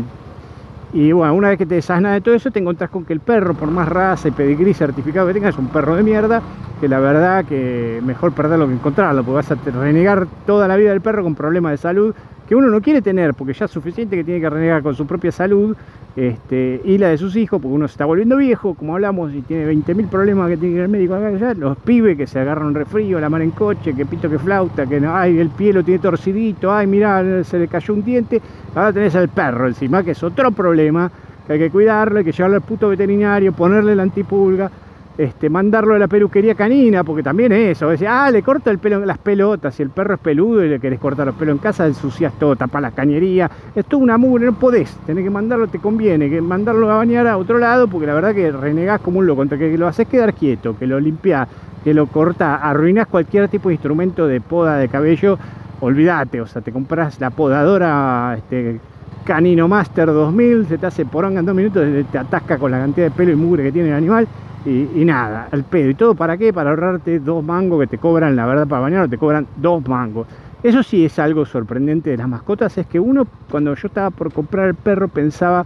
y 0.91 1.11
bueno, 1.11 1.33
una 1.35 1.49
vez 1.49 1.57
que 1.57 1.65
te 1.65 1.75
desasnas 1.75 2.13
de 2.13 2.21
todo 2.21 2.33
eso, 2.33 2.49
te 2.49 2.59
encontrás 2.59 2.89
con 2.89 3.05
que 3.05 3.13
el 3.13 3.19
perro, 3.19 3.53
por 3.53 3.69
más 3.69 3.87
raza 3.87 4.27
y 4.27 4.31
pedigrí 4.31 4.73
certificado 4.73 5.27
que 5.27 5.33
tengas, 5.33 5.53
es 5.53 5.59
un 5.59 5.67
perro 5.67 5.95
de 5.95 6.03
mierda, 6.03 6.41
que 6.81 6.87
la 6.87 6.99
verdad 6.99 7.45
que 7.45 8.01
mejor 8.03 8.31
perderlo 8.31 8.67
que 8.67 8.73
encontrarlo, 8.73 9.23
porque 9.23 9.35
vas 9.35 9.51
a 9.51 9.55
renegar 9.79 10.27
toda 10.47 10.67
la 10.67 10.75
vida 10.77 10.89
del 10.89 11.01
perro 11.01 11.23
con 11.23 11.35
problemas 11.35 11.71
de 11.73 11.77
salud 11.77 12.15
que 12.49 12.55
uno 12.55 12.67
no 12.71 12.81
quiere 12.81 13.03
tener, 13.03 13.35
porque 13.35 13.53
ya 13.53 13.65
es 13.65 13.71
suficiente 13.71 14.15
que 14.15 14.23
tiene 14.23 14.41
que 14.41 14.49
renegar 14.49 14.81
con 14.81 14.95
su 14.95 15.05
propia 15.05 15.31
salud 15.31 15.77
este, 16.15 16.81
y 16.83 16.97
la 16.97 17.09
de 17.09 17.17
sus 17.19 17.35
hijos, 17.35 17.61
porque 17.61 17.75
uno 17.75 17.87
se 17.87 17.91
está 17.91 18.05
volviendo 18.05 18.37
viejo, 18.37 18.73
como 18.73 18.95
hablamos, 18.95 19.31
y 19.35 19.43
tiene 19.43 19.71
20.000 19.71 20.09
problemas 20.09 20.49
que 20.49 20.57
tiene 20.57 20.73
que 20.73 20.77
ir 20.79 20.83
al 20.85 20.89
médico 20.89 21.13
acá 21.13 21.53
los 21.53 21.77
pibes 21.77 22.17
que 22.17 22.25
se 22.25 22.39
agarran 22.39 22.69
un 22.69 22.73
resfrío, 22.73 23.19
la 23.19 23.29
mano 23.29 23.43
en 23.43 23.51
coche, 23.51 23.93
que 23.93 24.03
pito 24.03 24.27
que 24.31 24.39
flauta, 24.39 24.87
que 24.87 24.99
ay, 25.05 25.37
el 25.37 25.49
pie 25.49 25.71
lo 25.73 25.83
tiene 25.83 25.99
torcidito, 25.99 26.73
ay, 26.73 26.87
mira, 26.87 27.43
se 27.43 27.59
le 27.59 27.67
cayó 27.67 27.93
un 27.93 28.03
diente, 28.03 28.41
ahora 28.73 28.93
tenés 28.93 29.13
al 29.15 29.29
perro 29.29 29.67
encima, 29.67 30.01
que 30.01 30.11
es 30.11 30.23
otro 30.23 30.49
problema, 30.49 31.11
que 31.45 31.53
hay 31.53 31.59
que 31.59 31.69
cuidarlo, 31.69 32.17
hay 32.17 32.25
que 32.25 32.31
llevarlo 32.31 32.55
al 32.55 32.63
puto 32.63 32.89
veterinario, 32.89 33.53
ponerle 33.53 33.95
la 33.95 34.01
antipulga, 34.01 34.71
este, 35.19 35.49
mandarlo 35.49 35.95
a 35.95 35.99
la 35.99 36.07
peluquería 36.07 36.55
canina, 36.55 37.03
porque 37.03 37.21
también 37.21 37.51
es 37.51 37.75
eso. 37.75 37.89
Decía, 37.89 38.23
ah, 38.23 38.31
le 38.31 38.41
corto 38.41 38.71
el 38.71 38.79
pelo, 38.79 39.05
las 39.05 39.17
pelotas, 39.17 39.75
si 39.75 39.83
el 39.83 39.89
perro 39.89 40.13
es 40.13 40.19
peludo 40.21 40.63
y 40.63 40.69
le 40.69 40.79
querés 40.79 40.97
cortar 40.97 41.27
los 41.27 41.35
pelos 41.35 41.55
en 41.55 41.59
casa, 41.59 41.85
ensucias 41.85 42.31
todo, 42.39 42.55
tapa 42.55 42.79
la 42.79 42.91
cañería. 42.91 43.51
Es 43.75 43.85
toda 43.85 44.01
una 44.01 44.17
mugre, 44.17 44.45
no 44.45 44.53
podés, 44.53 44.95
tenés 45.05 45.25
que 45.25 45.29
mandarlo, 45.29 45.67
te 45.67 45.79
conviene, 45.79 46.29
que 46.29 46.39
mandarlo 46.39 46.89
a 46.89 46.95
bañar 46.95 47.27
a 47.27 47.37
otro 47.37 47.57
lado, 47.57 47.89
porque 47.89 48.07
la 48.07 48.13
verdad 48.13 48.33
que 48.33 48.49
renegás 48.49 49.01
como 49.01 49.19
un 49.19 49.27
loco, 49.27 49.43
entre 49.43 49.57
que 49.57 49.77
lo 49.77 49.87
haces 49.87 50.07
quedar 50.07 50.33
quieto, 50.33 50.77
que 50.77 50.87
lo 50.87 51.01
limpiás, 51.01 51.49
que 51.83 51.93
lo 51.93 52.07
cortás, 52.07 52.57
arruinás 52.63 53.07
cualquier 53.07 53.49
tipo 53.49 53.67
de 53.67 53.75
instrumento 53.75 54.25
de 54.25 54.39
poda 54.39 54.77
de 54.77 54.87
cabello, 54.87 55.37
olvídate, 55.81 56.39
o 56.39 56.47
sea, 56.47 56.61
te 56.61 56.71
compras 56.71 57.19
la 57.19 57.29
podadora 57.29 58.35
este, 58.37 58.79
Canino 59.23 59.67
Master 59.67 60.07
2000, 60.07 60.67
se 60.67 60.77
te 60.77 60.87
hace 60.87 61.05
poronga 61.05 61.39
en 61.39 61.45
dos 61.45 61.55
minutos, 61.55 61.85
te 62.11 62.17
atasca 62.17 62.57
con 62.57 62.71
la 62.71 62.79
cantidad 62.79 63.07
de 63.07 63.11
pelo 63.11 63.31
y 63.31 63.35
mugre 63.35 63.63
que 63.63 63.71
tiene 63.71 63.89
el 63.89 63.95
animal 63.95 64.27
y, 64.65 65.05
nada, 65.05 65.47
al 65.51 65.63
pedo. 65.63 65.89
¿Y 65.89 65.95
todo 65.95 66.15
para 66.15 66.37
qué? 66.37 66.51
Para 66.51 66.71
ahorrarte 66.71 67.19
dos 67.19 67.43
mangos 67.43 67.81
que 67.81 67.87
te 67.87 67.97
cobran, 67.97 68.35
la 68.35 68.45
verdad, 68.45 68.67
para 68.67 68.81
bañar 68.81 69.09
te 69.09 69.17
cobran 69.17 69.47
dos 69.55 69.87
mangos. 69.87 70.27
Eso 70.61 70.83
sí 70.83 71.05
es 71.05 71.17
algo 71.19 71.45
sorprendente 71.45 72.09
de 72.09 72.17
las 72.17 72.27
mascotas, 72.27 72.77
es 72.77 72.85
que 72.85 72.99
uno 72.99 73.25
cuando 73.49 73.73
yo 73.75 73.87
estaba 73.87 74.09
por 74.09 74.33
comprar 74.33 74.67
el 74.67 74.75
perro 74.75 75.07
pensaba, 75.07 75.65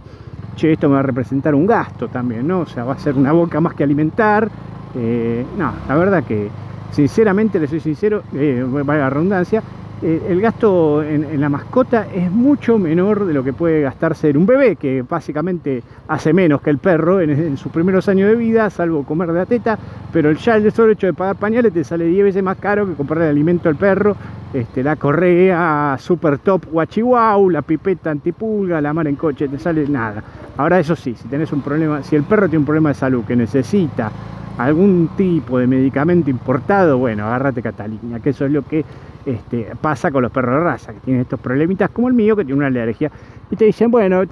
che, 0.54 0.72
esto 0.72 0.88
me 0.88 0.94
va 0.94 1.00
a 1.00 1.02
representar 1.02 1.54
un 1.54 1.66
gasto 1.66 2.06
también, 2.08 2.46
¿no? 2.46 2.60
O 2.60 2.66
sea, 2.66 2.84
va 2.84 2.94
a 2.94 2.98
ser 2.98 3.16
una 3.16 3.32
boca 3.32 3.60
más 3.60 3.74
que 3.74 3.82
alimentar. 3.82 4.48
Eh, 4.94 5.44
no, 5.58 5.72
la 5.88 5.96
verdad 5.96 6.22
que, 6.22 6.48
sinceramente, 6.92 7.58
le 7.58 7.66
soy 7.66 7.80
sincero, 7.80 8.22
eh, 8.34 8.64
valga 8.68 8.98
la 8.98 9.10
redundancia, 9.10 9.62
el 10.04 10.38
gasto 10.42 11.02
en, 11.02 11.40
la 11.40 11.48
mascota 11.48 12.06
es 12.14 12.30
mucho 12.30 12.78
menor 12.78 13.24
de 13.24 13.32
lo 13.32 13.42
que 13.42 13.54
puede 13.54 13.80
gastarse 13.80 14.28
en 14.28 14.36
un 14.36 14.44
bebé, 14.44 14.76
que 14.76 15.00
básicamente 15.00 15.82
hace 16.08 16.34
menos 16.34 16.60
que 16.60 16.68
el 16.68 16.76
perro 16.76 17.22
en, 17.22 17.56
sus 17.56 17.72
primeros 17.72 18.06
años 18.08 18.28
de 18.28 18.36
vida, 18.36 18.68
salvo 18.68 19.04
comer 19.04 19.32
de 19.32 19.38
la 19.38 19.46
teta, 19.46 19.78
pero 20.12 20.30
ya 20.32 20.56
el 20.56 20.70
solo 20.72 20.92
hecho 20.92 21.06
de 21.06 21.14
pagar 21.14 21.36
pañales 21.36 21.72
te 21.72 21.84
sale 21.84 22.04
10 22.04 22.24
veces 22.24 22.42
más 22.42 22.58
caro 22.58 22.86
que 22.86 22.92
comprar 22.92 23.22
el 23.22 23.30
alimento 23.30 23.70
al 23.70 23.76
perro, 23.76 24.14
este, 24.52 24.82
la 24.82 24.96
correa 24.96 25.96
super 25.98 26.36
top 26.36 26.66
guachihuau, 26.70 27.48
la 27.48 27.62
pipeta 27.62 28.10
antipulga, 28.10 28.82
la 28.82 28.92
mar 28.92 29.08
en 29.08 29.16
coche, 29.16 29.48
te 29.48 29.58
sale 29.58 29.88
nada. 29.88 30.22
Ahora 30.58 30.78
eso 30.78 30.94
sí, 30.96 31.14
si 31.14 31.28
tenés 31.28 31.50
un 31.50 31.62
problema, 31.62 32.02
si 32.02 32.14
el 32.14 32.24
perro 32.24 32.46
tiene 32.46 32.58
un 32.58 32.66
problema 32.66 32.90
de 32.90 32.94
salud 32.96 33.24
que 33.24 33.36
necesita 33.36 34.12
algún 34.58 35.10
tipo 35.16 35.58
de 35.58 35.66
medicamento 35.66 36.30
importado, 36.30 36.98
bueno, 36.98 37.26
agárrate 37.26 37.62
Catalina, 37.62 38.20
que 38.20 38.30
eso 38.30 38.44
es 38.44 38.52
lo 38.52 38.62
que 38.62 38.84
este, 39.26 39.68
pasa 39.80 40.10
con 40.10 40.22
los 40.22 40.32
perros 40.32 40.56
de 40.56 40.60
raza, 40.60 40.92
que 40.92 41.00
tienen 41.00 41.22
estos 41.22 41.40
problemitas 41.40 41.90
como 41.90 42.08
el 42.08 42.14
mío, 42.14 42.36
que 42.36 42.44
tiene 42.44 42.58
una 42.58 42.66
alergia. 42.66 43.10
Y 43.50 43.56
te 43.56 43.64
dicen, 43.64 43.90
bueno, 43.90 44.22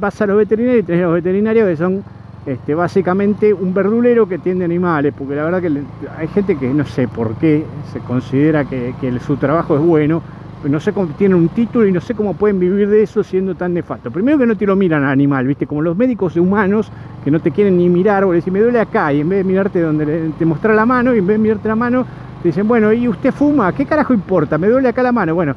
vas 0.00 0.20
a 0.20 0.26
los 0.26 0.36
veterinarios 0.36 0.84
y 0.84 0.86
tenés 0.86 1.02
los 1.02 1.14
veterinarios 1.14 1.68
que 1.68 1.76
son 1.76 2.02
este, 2.46 2.76
básicamente 2.76 3.52
un 3.52 3.74
verdulero 3.74 4.28
que 4.28 4.38
tiende 4.38 4.64
animales, 4.64 5.12
porque 5.18 5.34
la 5.34 5.44
verdad 5.44 5.60
que 5.60 5.82
hay 6.16 6.28
gente 6.28 6.56
que 6.56 6.68
no 6.68 6.84
sé 6.84 7.08
por 7.08 7.34
qué 7.36 7.64
se 7.92 7.98
considera 8.00 8.64
que, 8.64 8.94
su 9.26 9.36
trabajo 9.36 9.76
es 9.76 9.82
bueno, 9.82 10.22
no 10.62 10.80
sé 10.80 10.92
cómo 10.92 11.08
tienen 11.08 11.36
un 11.38 11.48
título 11.48 11.86
y 11.86 11.92
no 11.92 12.00
sé 12.00 12.14
cómo 12.14 12.34
pueden 12.34 12.60
vivir 12.60 12.88
de 12.88 13.02
eso 13.02 13.22
siendo 13.24 13.54
tan 13.54 13.74
nefasto. 13.74 14.10
Primero 14.10 14.38
que 14.38 14.46
no 14.46 14.56
te 14.56 14.66
lo 14.66 14.76
miran 14.76 15.04
al 15.04 15.10
animal, 15.10 15.46
¿viste? 15.46 15.66
Como 15.66 15.82
los 15.82 15.96
médicos 15.96 16.36
humanos 16.36 16.90
que 17.24 17.30
no 17.30 17.40
te 17.40 17.50
quieren 17.50 17.78
ni 17.78 17.88
mirar, 17.88 18.24
o 18.24 18.30
decís, 18.30 18.52
me 18.52 18.60
duele 18.60 18.78
acá, 18.78 19.12
y 19.12 19.20
en 19.20 19.28
vez 19.28 19.38
de 19.38 19.44
mirarte 19.44 19.80
donde 19.80 20.30
te 20.38 20.44
mostrar 20.44 20.76
la 20.76 20.86
mano, 20.86 21.14
y 21.14 21.18
en 21.18 21.26
vez 21.26 21.34
de 21.34 21.42
mirarte 21.42 21.68
la 21.68 21.76
mano, 21.76 22.06
dicen, 22.46 22.66
bueno, 22.68 22.92
¿y 22.92 23.08
usted 23.08 23.32
fuma? 23.32 23.72
¿Qué 23.72 23.84
carajo 23.84 24.14
importa? 24.14 24.58
Me 24.58 24.68
duele 24.68 24.88
acá 24.88 25.02
la 25.02 25.12
mano. 25.12 25.34
Bueno, 25.34 25.54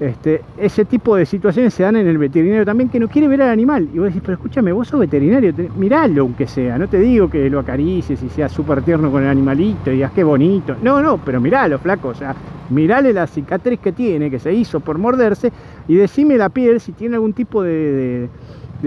este, 0.00 0.42
ese 0.56 0.84
tipo 0.84 1.16
de 1.16 1.26
situaciones 1.26 1.74
se 1.74 1.82
dan 1.82 1.96
en 1.96 2.06
el 2.06 2.18
veterinario 2.18 2.64
también 2.64 2.88
que 2.88 3.00
no 3.00 3.08
quiere 3.08 3.26
ver 3.28 3.42
al 3.42 3.50
animal. 3.50 3.88
Y 3.92 3.98
vos 3.98 4.06
decís, 4.06 4.22
pero 4.24 4.34
escúchame, 4.34 4.72
vos 4.72 4.88
sos 4.88 5.00
veterinario, 5.00 5.52
miralo 5.76 6.22
aunque 6.22 6.46
sea. 6.46 6.78
No 6.78 6.88
te 6.88 6.98
digo 6.98 7.28
que 7.28 7.50
lo 7.50 7.58
acaricies 7.58 8.22
y 8.22 8.28
seas 8.28 8.52
súper 8.52 8.82
tierno 8.82 9.10
con 9.10 9.22
el 9.22 9.28
animalito 9.28 9.90
y 9.90 9.94
digas 9.94 10.12
qué 10.12 10.22
bonito. 10.22 10.76
No, 10.82 11.02
no, 11.02 11.18
pero 11.18 11.40
miralo, 11.40 11.78
flaco. 11.78 12.08
O 12.08 12.14
sea, 12.14 12.34
mirale 12.70 13.12
la 13.12 13.26
cicatriz 13.26 13.80
que 13.80 13.92
tiene, 13.92 14.30
que 14.30 14.38
se 14.38 14.52
hizo 14.52 14.80
por 14.80 14.98
morderse, 14.98 15.50
y 15.88 15.96
decime 15.96 16.36
la 16.36 16.48
piel 16.48 16.80
si 16.80 16.92
tiene 16.92 17.16
algún 17.16 17.32
tipo 17.32 17.62
de 17.62 18.28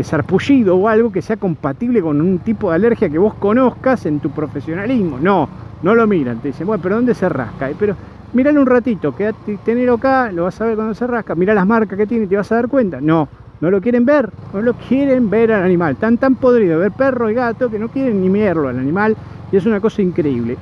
sarpullido 0.03 0.77
o 0.77 0.87
algo 0.87 1.11
que 1.11 1.21
sea 1.21 1.37
compatible 1.37 2.01
con 2.01 2.21
un 2.21 2.39
tipo 2.39 2.69
de 2.69 2.75
alergia 2.75 3.09
que 3.09 3.17
vos 3.17 3.35
conozcas 3.35 4.05
en 4.05 4.19
tu 4.19 4.31
profesionalismo. 4.31 5.19
No, 5.19 5.49
no 5.81 5.95
lo 5.95 6.07
miran, 6.07 6.39
te 6.39 6.49
dicen, 6.49 6.67
bueno, 6.67 6.81
pero 6.81 6.95
¿dónde 6.95 7.13
se 7.13 7.27
rasca? 7.29 7.69
Pero 7.77 7.95
míralo 8.33 8.61
un 8.61 8.67
ratito, 8.67 9.13
quédate 9.13 9.57
tenerlo 9.59 9.95
acá, 9.95 10.31
lo 10.31 10.43
vas 10.43 10.59
a 10.61 10.65
ver 10.65 10.75
cuando 10.75 10.93
se 10.93 11.05
rasca, 11.07 11.35
mira 11.35 11.53
las 11.53 11.67
marcas 11.67 11.97
que 11.97 12.07
tiene 12.07 12.25
y 12.25 12.27
te 12.27 12.37
vas 12.37 12.51
a 12.51 12.55
dar 12.55 12.67
cuenta. 12.67 13.01
No, 13.01 13.29
no 13.59 13.69
lo 13.71 13.81
quieren 13.81 14.05
ver, 14.05 14.29
no 14.53 14.61
lo 14.61 14.73
quieren 14.75 15.29
ver 15.29 15.51
al 15.51 15.63
animal. 15.63 15.97
Tan 15.97 16.17
tan 16.17 16.35
podrido 16.37 16.79
ver 16.79 16.93
perro 16.93 17.29
y 17.29 17.33
gato 17.33 17.69
que 17.69 17.79
no 17.79 17.89
quieren 17.89 18.21
ni 18.21 18.29
mirarlo 18.29 18.69
al 18.69 18.79
animal 18.79 19.17
y 19.51 19.57
es 19.57 19.65
una 19.65 19.81
cosa 19.81 20.01
increíble. 20.01 20.59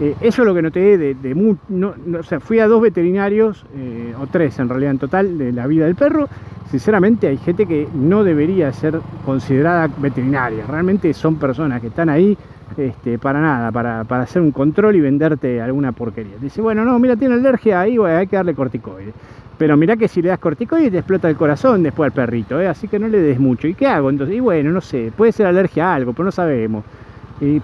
Eh, 0.00 0.14
eso 0.20 0.42
es 0.42 0.46
lo 0.46 0.54
que 0.54 0.62
noté 0.62 0.96
de, 0.96 1.14
de 1.14 1.34
no, 1.68 1.94
o 2.18 2.22
sea, 2.22 2.38
fui 2.38 2.60
a 2.60 2.68
dos 2.68 2.80
veterinarios, 2.80 3.64
eh, 3.76 4.14
o 4.20 4.26
tres 4.28 4.58
en 4.58 4.68
realidad 4.68 4.92
en 4.92 4.98
total, 4.98 5.38
de 5.38 5.52
la 5.52 5.66
vida 5.66 5.86
del 5.86 5.96
perro. 5.96 6.28
Sinceramente 6.70 7.26
hay 7.26 7.38
gente 7.38 7.66
que 7.66 7.88
no 7.94 8.22
debería 8.22 8.72
ser 8.72 9.00
considerada 9.24 9.88
veterinaria. 9.96 10.64
Realmente 10.68 11.12
son 11.14 11.36
personas 11.36 11.80
que 11.80 11.88
están 11.88 12.10
ahí 12.10 12.36
este, 12.76 13.18
para 13.18 13.40
nada, 13.40 13.72
para, 13.72 14.22
hacer 14.22 14.42
un 14.42 14.52
control 14.52 14.94
y 14.96 15.00
venderte 15.00 15.60
alguna 15.60 15.92
porquería. 15.92 16.36
Dice, 16.40 16.60
bueno, 16.60 16.84
no, 16.84 16.98
mira, 16.98 17.16
tiene 17.16 17.34
alergia 17.34 17.80
ahí, 17.80 17.96
hay 17.98 18.26
que 18.26 18.36
darle 18.36 18.54
corticoide. 18.54 19.12
Pero 19.56 19.76
mira 19.76 19.96
que 19.96 20.06
si 20.06 20.22
le 20.22 20.28
das 20.28 20.38
corticoide 20.38 20.90
te 20.90 20.98
explota 20.98 21.28
el 21.28 21.36
corazón 21.36 21.82
después 21.82 22.06
al 22.06 22.12
perrito, 22.12 22.60
¿eh? 22.60 22.68
así 22.68 22.86
que 22.86 22.98
no 23.00 23.08
le 23.08 23.20
des 23.20 23.40
mucho. 23.40 23.66
¿Y 23.66 23.74
qué 23.74 23.88
hago 23.88 24.10
entonces? 24.10 24.36
Y 24.36 24.40
bueno, 24.40 24.70
no 24.70 24.80
sé, 24.80 25.10
puede 25.16 25.32
ser 25.32 25.46
alergia 25.46 25.90
a 25.90 25.94
algo, 25.96 26.12
pero 26.12 26.26
no 26.26 26.32
sabemos. 26.32 26.84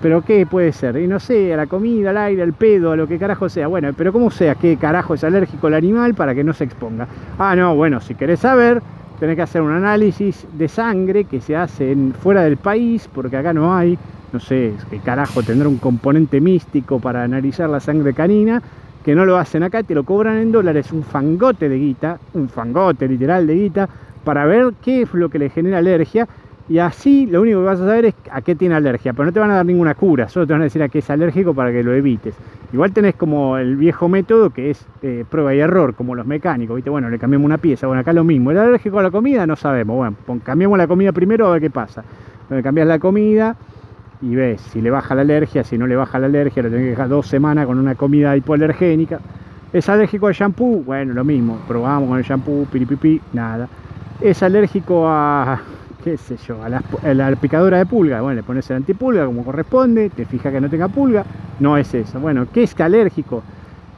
¿Pero 0.01 0.23
qué 0.23 0.47
puede 0.47 0.73
ser? 0.73 0.97
Y 0.99 1.09
no 1.09 1.19
sé, 1.19 1.53
a 1.53 1.57
la 1.57 1.67
comida, 1.67 2.11
al 2.11 2.19
aire, 2.19 2.43
al 2.43 2.53
pedo, 2.53 2.93
a 2.93 2.97
lo 2.97 3.09
que 3.09 3.19
carajo 3.19 3.49
sea. 3.49 3.67
Bueno, 3.67 3.91
pero 3.97 4.13
¿cómo 4.13 4.31
sea 4.31 4.55
qué 4.55 4.77
carajo 4.77 5.15
es 5.15 5.25
alérgico 5.25 5.67
el 5.67 5.75
animal 5.75 6.15
para 6.15 6.35
que 6.35 6.45
no 6.45 6.53
se 6.53 6.65
exponga? 6.65 7.09
Ah, 7.39 7.57
no, 7.57 7.75
bueno, 7.75 8.01
si 8.01 8.15
querés 8.15 8.41
saber, 8.41 8.81
tenés 9.19 9.35
que 9.35 9.43
hacer 9.43 9.63
un 9.63 9.73
análisis 9.73 10.47
de 10.53 10.69
sangre 10.69 11.25
que 11.25 11.41
se 11.41 11.57
hace 11.57 11.97
fuera 12.23 12.43
del 12.43 12.57
país, 12.57 13.09
porque 13.13 13.37
acá 13.37 13.53
no 13.53 13.75
hay. 13.75 13.99
No 14.33 14.39
sé, 14.39 14.73
qué 14.91 14.99
carajo 14.99 15.43
tendrá 15.43 15.69
un 15.69 15.79
componente 15.79 16.41
místico 16.41 17.01
para 17.01 17.25
analizar 17.25 17.69
la 17.69 17.81
sangre 17.81 18.15
canina, 18.15 18.63
que 19.05 19.15
no 19.15 19.25
lo 19.25 19.39
hacen 19.39 19.65
acá, 19.65 19.83
te 19.83 19.95
lo 19.95 20.05
cobran 20.05 20.39
en 20.39 20.53
dólares, 20.53 20.93
un 20.93 21.03
fangote 21.03 21.69
de 21.69 21.79
guita, 21.79 22.19
un 22.35 22.49
fangote 22.49 23.09
literal 23.09 23.47
de 23.47 23.55
guita, 23.55 23.89
para 24.25 24.45
ver 24.47 24.73
qué 24.83 25.03
es 25.03 25.15
lo 25.15 25.29
que 25.29 25.39
le 25.39 25.51
genera 25.51 25.79
alergia 25.79 26.27
y 26.69 26.79
así 26.79 27.27
lo 27.27 27.43
único 27.43 27.61
que 27.61 27.67
vas 27.67 27.81
a 27.81 27.87
saber 27.87 28.07
es 28.07 28.15
a 28.31 28.41
qué 28.41 28.55
tiene 28.55 28.75
alergia, 28.75 29.13
pero 29.13 29.27
no 29.27 29.33
te 29.33 29.41
van 29.41 29.51
a 29.51 29.57
dar 29.57 29.67
ninguna 29.67 29.95
cura, 29.95 30.29
solo 30.29 30.47
te 30.47 30.55
van 30.55 30.63
a 30.63 30.65
decir 30.65 30.83
a 30.83 30.89
qué 30.89 31.01
es 31.01 31.11
alérgico 31.11 31.53
para 31.53 31.71
que 31.71 31.83
lo 31.83 31.93
evites. 31.93 32.35
Igual 32.73 32.93
tenés 32.93 33.15
como 33.15 33.59
el 33.59 33.77
viejo 33.77 34.09
método 34.09 34.51
que 34.51 34.71
es 34.71 34.87
eh, 35.03 35.25
prueba 35.29 35.55
y 35.55 35.61
error, 35.61 35.95
como 35.95 36.15
los 36.15 36.27
mecánicos, 36.27 36.77
¿viste? 36.77 36.91
Bueno, 36.91 37.11
le 37.11 37.19
cambiamos 37.19 37.45
una 37.45 37.59
pieza, 37.59 37.87
bueno, 37.87 38.01
acá 38.01 38.13
lo 38.13 38.25
mismo. 38.25 38.51
¿El 38.51 38.59
alérgico 38.59 38.99
a 38.99 39.03
la 39.03 39.11
comida? 39.11 39.47
No 39.47 39.57
sabemos, 39.57 39.97
bueno, 39.97 40.41
cambiamos 40.43 40.79
la 40.79 40.87
comida 40.87 41.13
primero 41.13 41.47
a 41.47 41.53
ver 41.53 41.61
qué 41.61 41.71
pasa. 41.71 42.03
Cambias 42.63 42.87
la 42.87 42.99
comida 42.99 43.57
y 44.23 44.35
ves 44.35 44.61
si 44.61 44.81
le 44.81 44.91
baja 44.91 45.15
la 45.15 45.21
alergia, 45.21 45.65
si 45.65 45.77
no 45.77 45.87
le 45.87 45.97
baja 45.97 46.19
la 46.19 46.27
alergia, 46.27 46.63
lo 46.63 46.71
tenés 46.71 46.85
que 46.85 46.91
dejar 46.91 47.09
dos 47.09 47.27
semanas 47.27 47.67
con 47.67 47.79
una 47.79 47.95
comida 47.95 48.37
hipoalergénica. 48.37 49.21
¿Es 49.73 49.89
alérgico 49.89 50.29
al 50.29 50.35
shampoo? 50.35 50.83
Bueno, 50.85 51.13
lo 51.13 51.25
mismo, 51.25 51.59
probamos 51.69 52.09
con 52.09 52.19
el 52.19 52.25
shampoo, 52.25 52.67
piripipi, 52.73 53.21
nada. 53.35 53.69
¿Es 54.21 54.43
alérgico 54.43 55.07
a 55.09 55.61
qué 56.05 56.19
sé 56.19 56.37
yo, 56.47 56.59
a 56.63 56.69
la, 57.15 57.37
picadora 57.37 57.79
de 57.79 57.87
pulga, 57.87 58.21
bueno, 58.21 58.37
le 58.37 58.43
pones 58.43 58.69
el 58.69 58.77
antipulga 58.77 59.25
como 59.25 59.43
corresponde, 59.43 60.11
te 60.11 60.27
fijas 60.27 60.53
que 60.53 60.61
no 60.61 60.69
tenga 60.69 60.89
pulga, 60.89 61.25
no 61.61 61.79
es 61.79 61.95
eso. 61.95 62.21
Bueno, 62.21 62.47
¿qué 62.53 62.65
es 62.65 62.75
que 62.75 62.83
alérgico? 62.83 63.43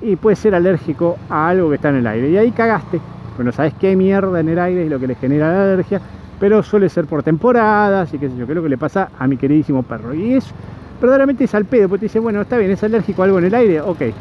Y 0.00 0.14
puede 0.14 0.36
ser 0.36 0.54
alérgico 0.54 1.18
a 1.28 1.48
algo 1.48 1.68
que 1.68 1.74
está 1.74 1.88
en 1.88 1.96
el 1.96 2.06
aire. 2.06 2.30
Y 2.30 2.36
ahí 2.36 2.52
cagaste, 2.52 3.00
pues 3.34 3.44
no 3.44 3.50
sabes 3.50 3.74
qué 3.74 3.96
mierda 3.96 4.38
en 4.38 4.48
el 4.48 4.58
aire 4.58 4.84
es 4.84 4.90
lo 4.90 5.00
que 5.00 5.08
le 5.08 5.16
genera 5.16 5.52
la 5.52 5.72
alergia, 5.72 6.00
pero 6.38 6.62
suele 6.62 6.88
ser 6.88 7.06
por 7.06 7.24
temporadas 7.24 8.14
y 8.14 8.18
qué 8.18 8.30
sé 8.30 8.36
yo, 8.36 8.46
qué 8.46 8.52
es 8.52 8.56
lo 8.56 8.62
que 8.62 8.68
le 8.68 8.78
pasa 8.78 9.10
a 9.18 9.26
mi 9.26 9.36
queridísimo 9.36 9.82
perro. 9.82 10.14
Y 10.14 10.34
es 10.34 10.54
verdaderamente 11.00 11.42
es 11.42 11.54
al 11.56 11.64
pedo, 11.64 11.88
porque 11.88 12.00
te 12.00 12.06
dice, 12.06 12.20
bueno, 12.20 12.40
está 12.40 12.56
bien, 12.56 12.70
es 12.70 12.84
alérgico 12.84 13.22
a 13.22 13.24
algo 13.24 13.38
en 13.40 13.46
el 13.46 13.54
aire, 13.54 13.80
ok. 13.80 14.00
Eh, 14.00 14.12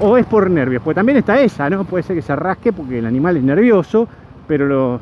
o 0.00 0.18
es 0.18 0.26
por 0.26 0.50
nervios, 0.50 0.82
pues 0.82 0.94
también 0.94 1.16
está 1.16 1.40
esa, 1.40 1.70
¿no? 1.70 1.84
Puede 1.84 2.04
ser 2.04 2.14
que 2.14 2.22
se 2.22 2.36
rasque 2.36 2.74
porque 2.74 2.98
el 2.98 3.06
animal 3.06 3.38
es 3.38 3.42
nervioso, 3.42 4.06
pero 4.46 4.66
los 4.66 5.00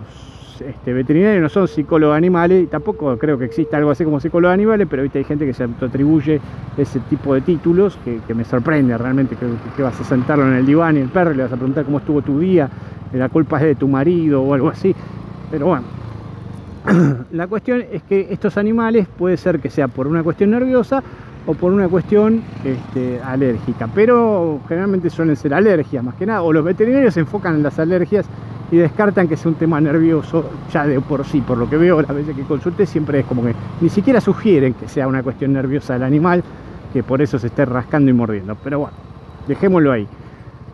este, 0.69 0.93
veterinarios 0.93 1.43
no 1.43 1.49
son 1.49 1.69
psicólogos 1.69 2.17
animales, 2.17 2.65
y 2.65 2.67
tampoco 2.67 3.17
creo 3.19 3.39
que 3.39 3.45
exista 3.45 3.77
algo 3.77 3.91
así 3.91 4.05
como 4.05 4.21
psicólogos 4.21 4.55
animales, 4.55 4.87
pero 4.91 5.03
hay 5.03 5.25
gente 5.25 5.47
que 5.47 5.53
se 5.53 5.65
autoatribuye 5.65 6.41
ese 6.77 7.01
tipo 7.01 7.35
de 7.35 7.41
títulos 7.43 7.99
que, 8.05 8.35
me 8.35 8.45
sorprende 8.45 8.97
realmente, 8.97 9.37
que, 9.37 9.83
vas 9.83 10.01
a 10.01 10.05
sentarlo 10.05 10.47
en 10.47 10.55
el 10.55 10.67
diván 10.67 10.97
y 10.97 11.01
el 11.01 11.09
perro 11.09 11.35
le 11.35 11.43
vas 11.43 11.53
a 11.53 11.57
preguntar 11.57 11.85
cómo 11.85 11.99
estuvo 11.99 12.23
tu 12.23 12.41
día, 12.41 12.69
la 13.13 13.29
culpa 13.29 13.59
es 13.59 13.65
de 13.65 13.75
tu 13.75 13.89
marido 13.89 14.43
o 14.43 14.55
algo 14.55 14.69
así, 14.69 14.95
pero 15.51 15.67
bueno. 15.67 15.85
La 17.31 17.47
cuestión 17.47 17.85
es 17.93 18.03
que 18.03 18.27
estos 18.31 18.57
animales 18.57 19.07
puede 19.07 19.37
ser 19.37 19.61
que 19.61 19.71
sea 19.71 19.87
por 19.87 20.09
una 20.09 20.25
cuestión 20.25 20.51
nerviosa 20.51 21.01
o 21.47 21.55
por 21.55 21.73
una 21.73 21.89
cuestión 21.89 22.43
este, 22.65 23.21
alérgica, 23.21 23.89
pero 23.95 24.61
generalmente 24.69 25.11
suelen 25.11 25.37
ser 25.37 25.55
alergias 25.55 26.03
más 26.03 26.15
que 26.15 26.27
nada, 26.27 26.43
o 26.43 26.53
los 26.53 26.65
veterinarios 26.65 27.15
se 27.15 27.21
enfocan 27.21 27.57
en 27.57 27.63
las 27.63 27.79
alergias 27.79 28.27
y 28.73 28.79
descartan 28.79 29.29
que 29.29 29.37
sea 29.37 29.51
un 29.51 29.57
tema 29.57 29.81
nervioso 29.81 30.51
ya 30.73 30.87
de 30.87 30.99
por 31.01 31.25
sí, 31.27 31.43
por 31.43 31.59
lo 31.59 31.69
que 31.69 31.77
veo 31.77 32.01
las 32.01 32.15
veces 32.15 32.35
que 32.35 32.43
consulté 32.43 32.87
siempre 32.87 33.21
es 33.21 33.27
como 33.27 33.45
que 33.45 33.55
ni 33.83 33.91
siquiera 33.91 34.19
sugieren 34.19 34.73
que 34.73 34.89
sea 34.89 35.07
una 35.07 35.23
cuestión 35.23 35.53
nerviosa 35.53 35.93
del 35.93 36.03
animal, 36.03 36.43
que 36.91 37.03
por 37.03 37.21
eso 37.21 37.39
se 37.39 37.49
esté 37.49 37.67
rascando 37.67 38.11
y 38.11 38.15
mordiendo, 38.15 38.57
pero 38.65 38.81
bueno, 38.81 38.95
dejémoslo 39.47 39.93
ahí. 39.93 40.09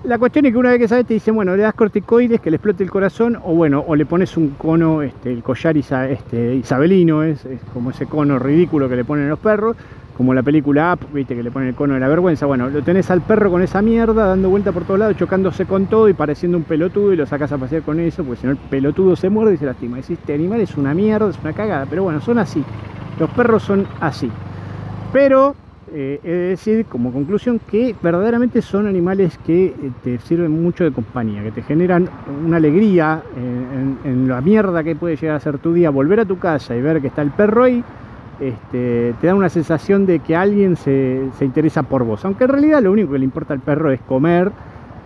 La 0.04 0.16
cuestión 0.16 0.46
es 0.46 0.52
que 0.52 0.58
una 0.58 0.70
vez 0.70 0.78
que 0.78 0.86
sabes 0.86 1.06
te 1.06 1.14
dicen, 1.14 1.34
bueno, 1.34 1.56
le 1.56 1.62
das 1.64 1.74
corticoides 1.74 2.40
que 2.40 2.50
le 2.50 2.56
explote 2.58 2.84
el 2.84 2.90
corazón 2.90 3.36
o 3.42 3.52
bueno, 3.54 3.84
o 3.84 3.96
le 3.96 4.06
pones 4.06 4.36
un 4.36 4.50
cono, 4.50 5.02
este, 5.02 5.32
el 5.32 5.42
collar 5.42 5.76
este, 5.76 6.54
isabelino, 6.54 7.24
es, 7.24 7.44
como 7.74 7.90
ese 7.90 8.06
cono 8.06 8.38
ridículo 8.38 8.88
que 8.88 8.94
le 8.94 9.04
ponen 9.04 9.28
los 9.28 9.40
perros, 9.40 9.76
como 10.18 10.34
la 10.34 10.42
película 10.42 10.94
Up, 10.94 11.06
viste, 11.14 11.36
que 11.36 11.44
le 11.44 11.52
ponen 11.52 11.68
el 11.68 11.74
cono 11.76 11.94
de 11.94 12.00
la 12.00 12.08
vergüenza. 12.08 12.44
Bueno, 12.44 12.68
lo 12.68 12.82
tenés 12.82 13.08
al 13.08 13.20
perro 13.20 13.52
con 13.52 13.62
esa 13.62 13.80
mierda, 13.82 14.26
dando 14.26 14.50
vuelta 14.50 14.72
por 14.72 14.82
todos 14.82 14.98
lados, 14.98 15.16
chocándose 15.16 15.64
con 15.64 15.86
todo 15.86 16.08
y 16.08 16.12
pareciendo 16.12 16.58
un 16.58 16.64
pelotudo 16.64 17.12
y 17.12 17.16
lo 17.16 17.24
sacas 17.24 17.52
a 17.52 17.56
pasear 17.56 17.82
con 17.82 18.00
eso, 18.00 18.24
porque 18.24 18.40
si 18.40 18.46
no 18.48 18.52
el 18.52 18.58
pelotudo 18.58 19.14
se 19.14 19.30
muerde 19.30 19.54
y 19.54 19.58
se 19.58 19.66
lastima. 19.66 19.98
Decís, 19.98 20.18
este 20.18 20.34
animal 20.34 20.60
es 20.60 20.76
una 20.76 20.92
mierda, 20.92 21.30
es 21.30 21.38
una 21.38 21.52
cagada, 21.52 21.86
pero 21.88 22.02
bueno, 22.02 22.20
son 22.20 22.38
así. 22.38 22.64
Los 23.20 23.30
perros 23.30 23.62
son 23.62 23.86
así. 24.00 24.28
Pero 25.12 25.54
eh, 25.92 26.18
he 26.24 26.30
de 26.30 26.48
decir 26.48 26.86
como 26.86 27.12
conclusión 27.12 27.60
que 27.70 27.94
verdaderamente 28.02 28.60
son 28.60 28.88
animales 28.88 29.38
que 29.46 29.66
eh, 29.66 29.74
te 30.02 30.18
sirven 30.18 30.50
mucho 30.50 30.82
de 30.82 30.90
compañía, 30.90 31.44
que 31.44 31.52
te 31.52 31.62
generan 31.62 32.10
una 32.44 32.56
alegría 32.56 33.22
en, 33.36 34.26
la 34.26 34.40
mierda 34.40 34.82
que 34.82 34.96
puede 34.96 35.14
llegar 35.14 35.36
a 35.36 35.40
ser 35.40 35.58
tu 35.58 35.72
día, 35.72 35.90
volver 35.90 36.18
a 36.18 36.24
tu 36.24 36.40
casa 36.40 36.74
y 36.74 36.82
ver 36.82 37.00
que 37.00 37.06
está 37.06 37.22
el 37.22 37.30
perro 37.30 37.62
ahí, 37.62 37.84
este, 38.40 39.14
te 39.20 39.26
da 39.26 39.34
una 39.34 39.48
sensación 39.48 40.06
de 40.06 40.20
que 40.20 40.36
alguien 40.36 40.76
se, 40.76 41.28
interesa 41.40 41.82
por 41.82 42.04
vos, 42.04 42.24
aunque 42.24 42.44
en 42.44 42.50
realidad 42.50 42.82
lo 42.82 42.92
único 42.92 43.12
que 43.12 43.18
le 43.18 43.24
importa 43.24 43.54
al 43.54 43.60
perro 43.60 43.90
es 43.90 44.00
comer, 44.00 44.50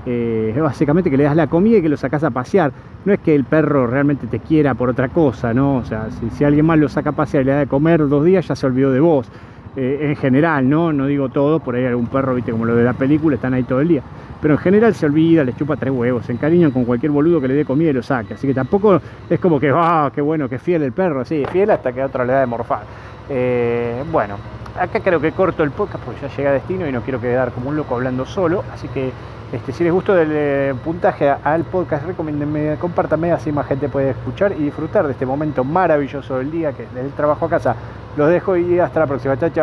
eh, 0.04 0.56
básicamente 0.60 1.10
que 1.10 1.16
le 1.16 1.24
das 1.24 1.36
la 1.36 1.46
comida 1.46 1.78
y 1.78 1.82
que 1.82 1.88
lo 1.88 1.96
sacas 1.96 2.24
a 2.24 2.30
pasear. 2.30 2.72
No 3.04 3.12
es 3.12 3.20
que 3.20 3.34
el 3.34 3.44
perro 3.44 3.86
realmente 3.86 4.26
te 4.26 4.40
quiera 4.40 4.74
por 4.74 4.90
otra 4.90 5.08
cosa, 5.08 5.54
¿no? 5.54 5.76
O 5.76 5.84
sea, 5.84 6.08
si, 6.10 6.30
si 6.30 6.44
alguien 6.44 6.66
más 6.66 6.78
lo 6.78 6.88
saca 6.88 7.10
a 7.10 7.12
pasear 7.12 7.42
y 7.42 7.46
le 7.46 7.52
da 7.52 7.58
de 7.60 7.66
comer 7.66 8.08
dos 8.08 8.24
días, 8.24 8.46
ya 8.46 8.54
se 8.54 8.66
olvidó 8.66 8.92
de 8.92 9.00
vos. 9.00 9.30
Eh, 9.74 10.00
en 10.02 10.16
general, 10.16 10.68
¿no? 10.68 10.92
No 10.92 11.06
digo 11.06 11.30
todo, 11.30 11.58
por 11.58 11.74
ahí 11.74 11.86
algún 11.86 12.06
perro, 12.06 12.34
viste, 12.34 12.52
como 12.52 12.66
lo 12.66 12.76
de 12.76 12.84
la 12.84 12.92
película, 12.92 13.36
están 13.36 13.54
ahí 13.54 13.62
todo 13.62 13.80
el 13.80 13.88
día. 13.88 14.02
Pero 14.42 14.54
en 14.54 14.60
general 14.60 14.94
se 14.94 15.06
olvida, 15.06 15.44
les 15.44 15.56
chupa 15.56 15.76
tres 15.76 15.90
huevos, 15.90 16.26
se 16.26 16.32
encariñan 16.32 16.72
con 16.72 16.84
cualquier 16.84 17.10
boludo 17.10 17.40
que 17.40 17.48
le 17.48 17.54
dé 17.54 17.64
comida 17.64 17.88
y 17.88 17.92
lo 17.94 18.02
saque. 18.02 18.34
Así 18.34 18.46
que 18.46 18.52
tampoco 18.52 19.00
es 19.30 19.40
como 19.40 19.58
que, 19.58 19.72
ah, 19.74 20.12
qué 20.14 20.20
bueno, 20.20 20.46
qué 20.46 20.58
fiel 20.58 20.82
el 20.82 20.92
perro, 20.92 21.24
sí, 21.24 21.42
fiel 21.50 21.70
hasta 21.70 21.90
que 21.90 22.04
otra 22.04 22.26
le 22.26 22.34
da 22.34 22.40
de 22.40 22.46
morfar. 22.46 22.82
Eh, 23.28 24.02
bueno, 24.10 24.36
acá 24.78 25.00
creo 25.00 25.20
que 25.20 25.32
corto 25.32 25.62
el 25.62 25.70
podcast 25.70 26.04
porque 26.04 26.20
ya 26.20 26.36
llega 26.36 26.50
a 26.50 26.52
destino 26.54 26.86
y 26.86 26.92
no 26.92 27.02
quiero 27.02 27.20
quedar 27.20 27.52
como 27.52 27.70
un 27.70 27.76
loco 27.76 27.94
hablando 27.94 28.26
solo. 28.26 28.64
Así 28.72 28.88
que 28.88 29.12
este, 29.52 29.72
si 29.72 29.84
les 29.84 29.92
gustó 29.92 30.18
el 30.18 30.30
eh, 30.32 30.74
puntaje 30.82 31.28
al 31.28 31.64
podcast, 31.64 32.06
recomiéndenme, 32.06 32.76
compártanme, 32.78 33.32
así 33.32 33.52
más 33.52 33.66
gente 33.66 33.88
puede 33.88 34.10
escuchar 34.10 34.52
y 34.52 34.62
disfrutar 34.62 35.06
de 35.06 35.12
este 35.12 35.26
momento 35.26 35.62
maravilloso 35.62 36.38
del 36.38 36.50
día, 36.50 36.72
que 36.72 36.86
del 36.94 37.12
trabajo 37.12 37.46
a 37.46 37.50
casa. 37.50 37.76
Los 38.16 38.30
dejo 38.30 38.56
y 38.56 38.78
hasta 38.78 39.00
la 39.00 39.06
próxima. 39.06 39.36
Chao, 39.38 39.50
chao. 39.50 39.60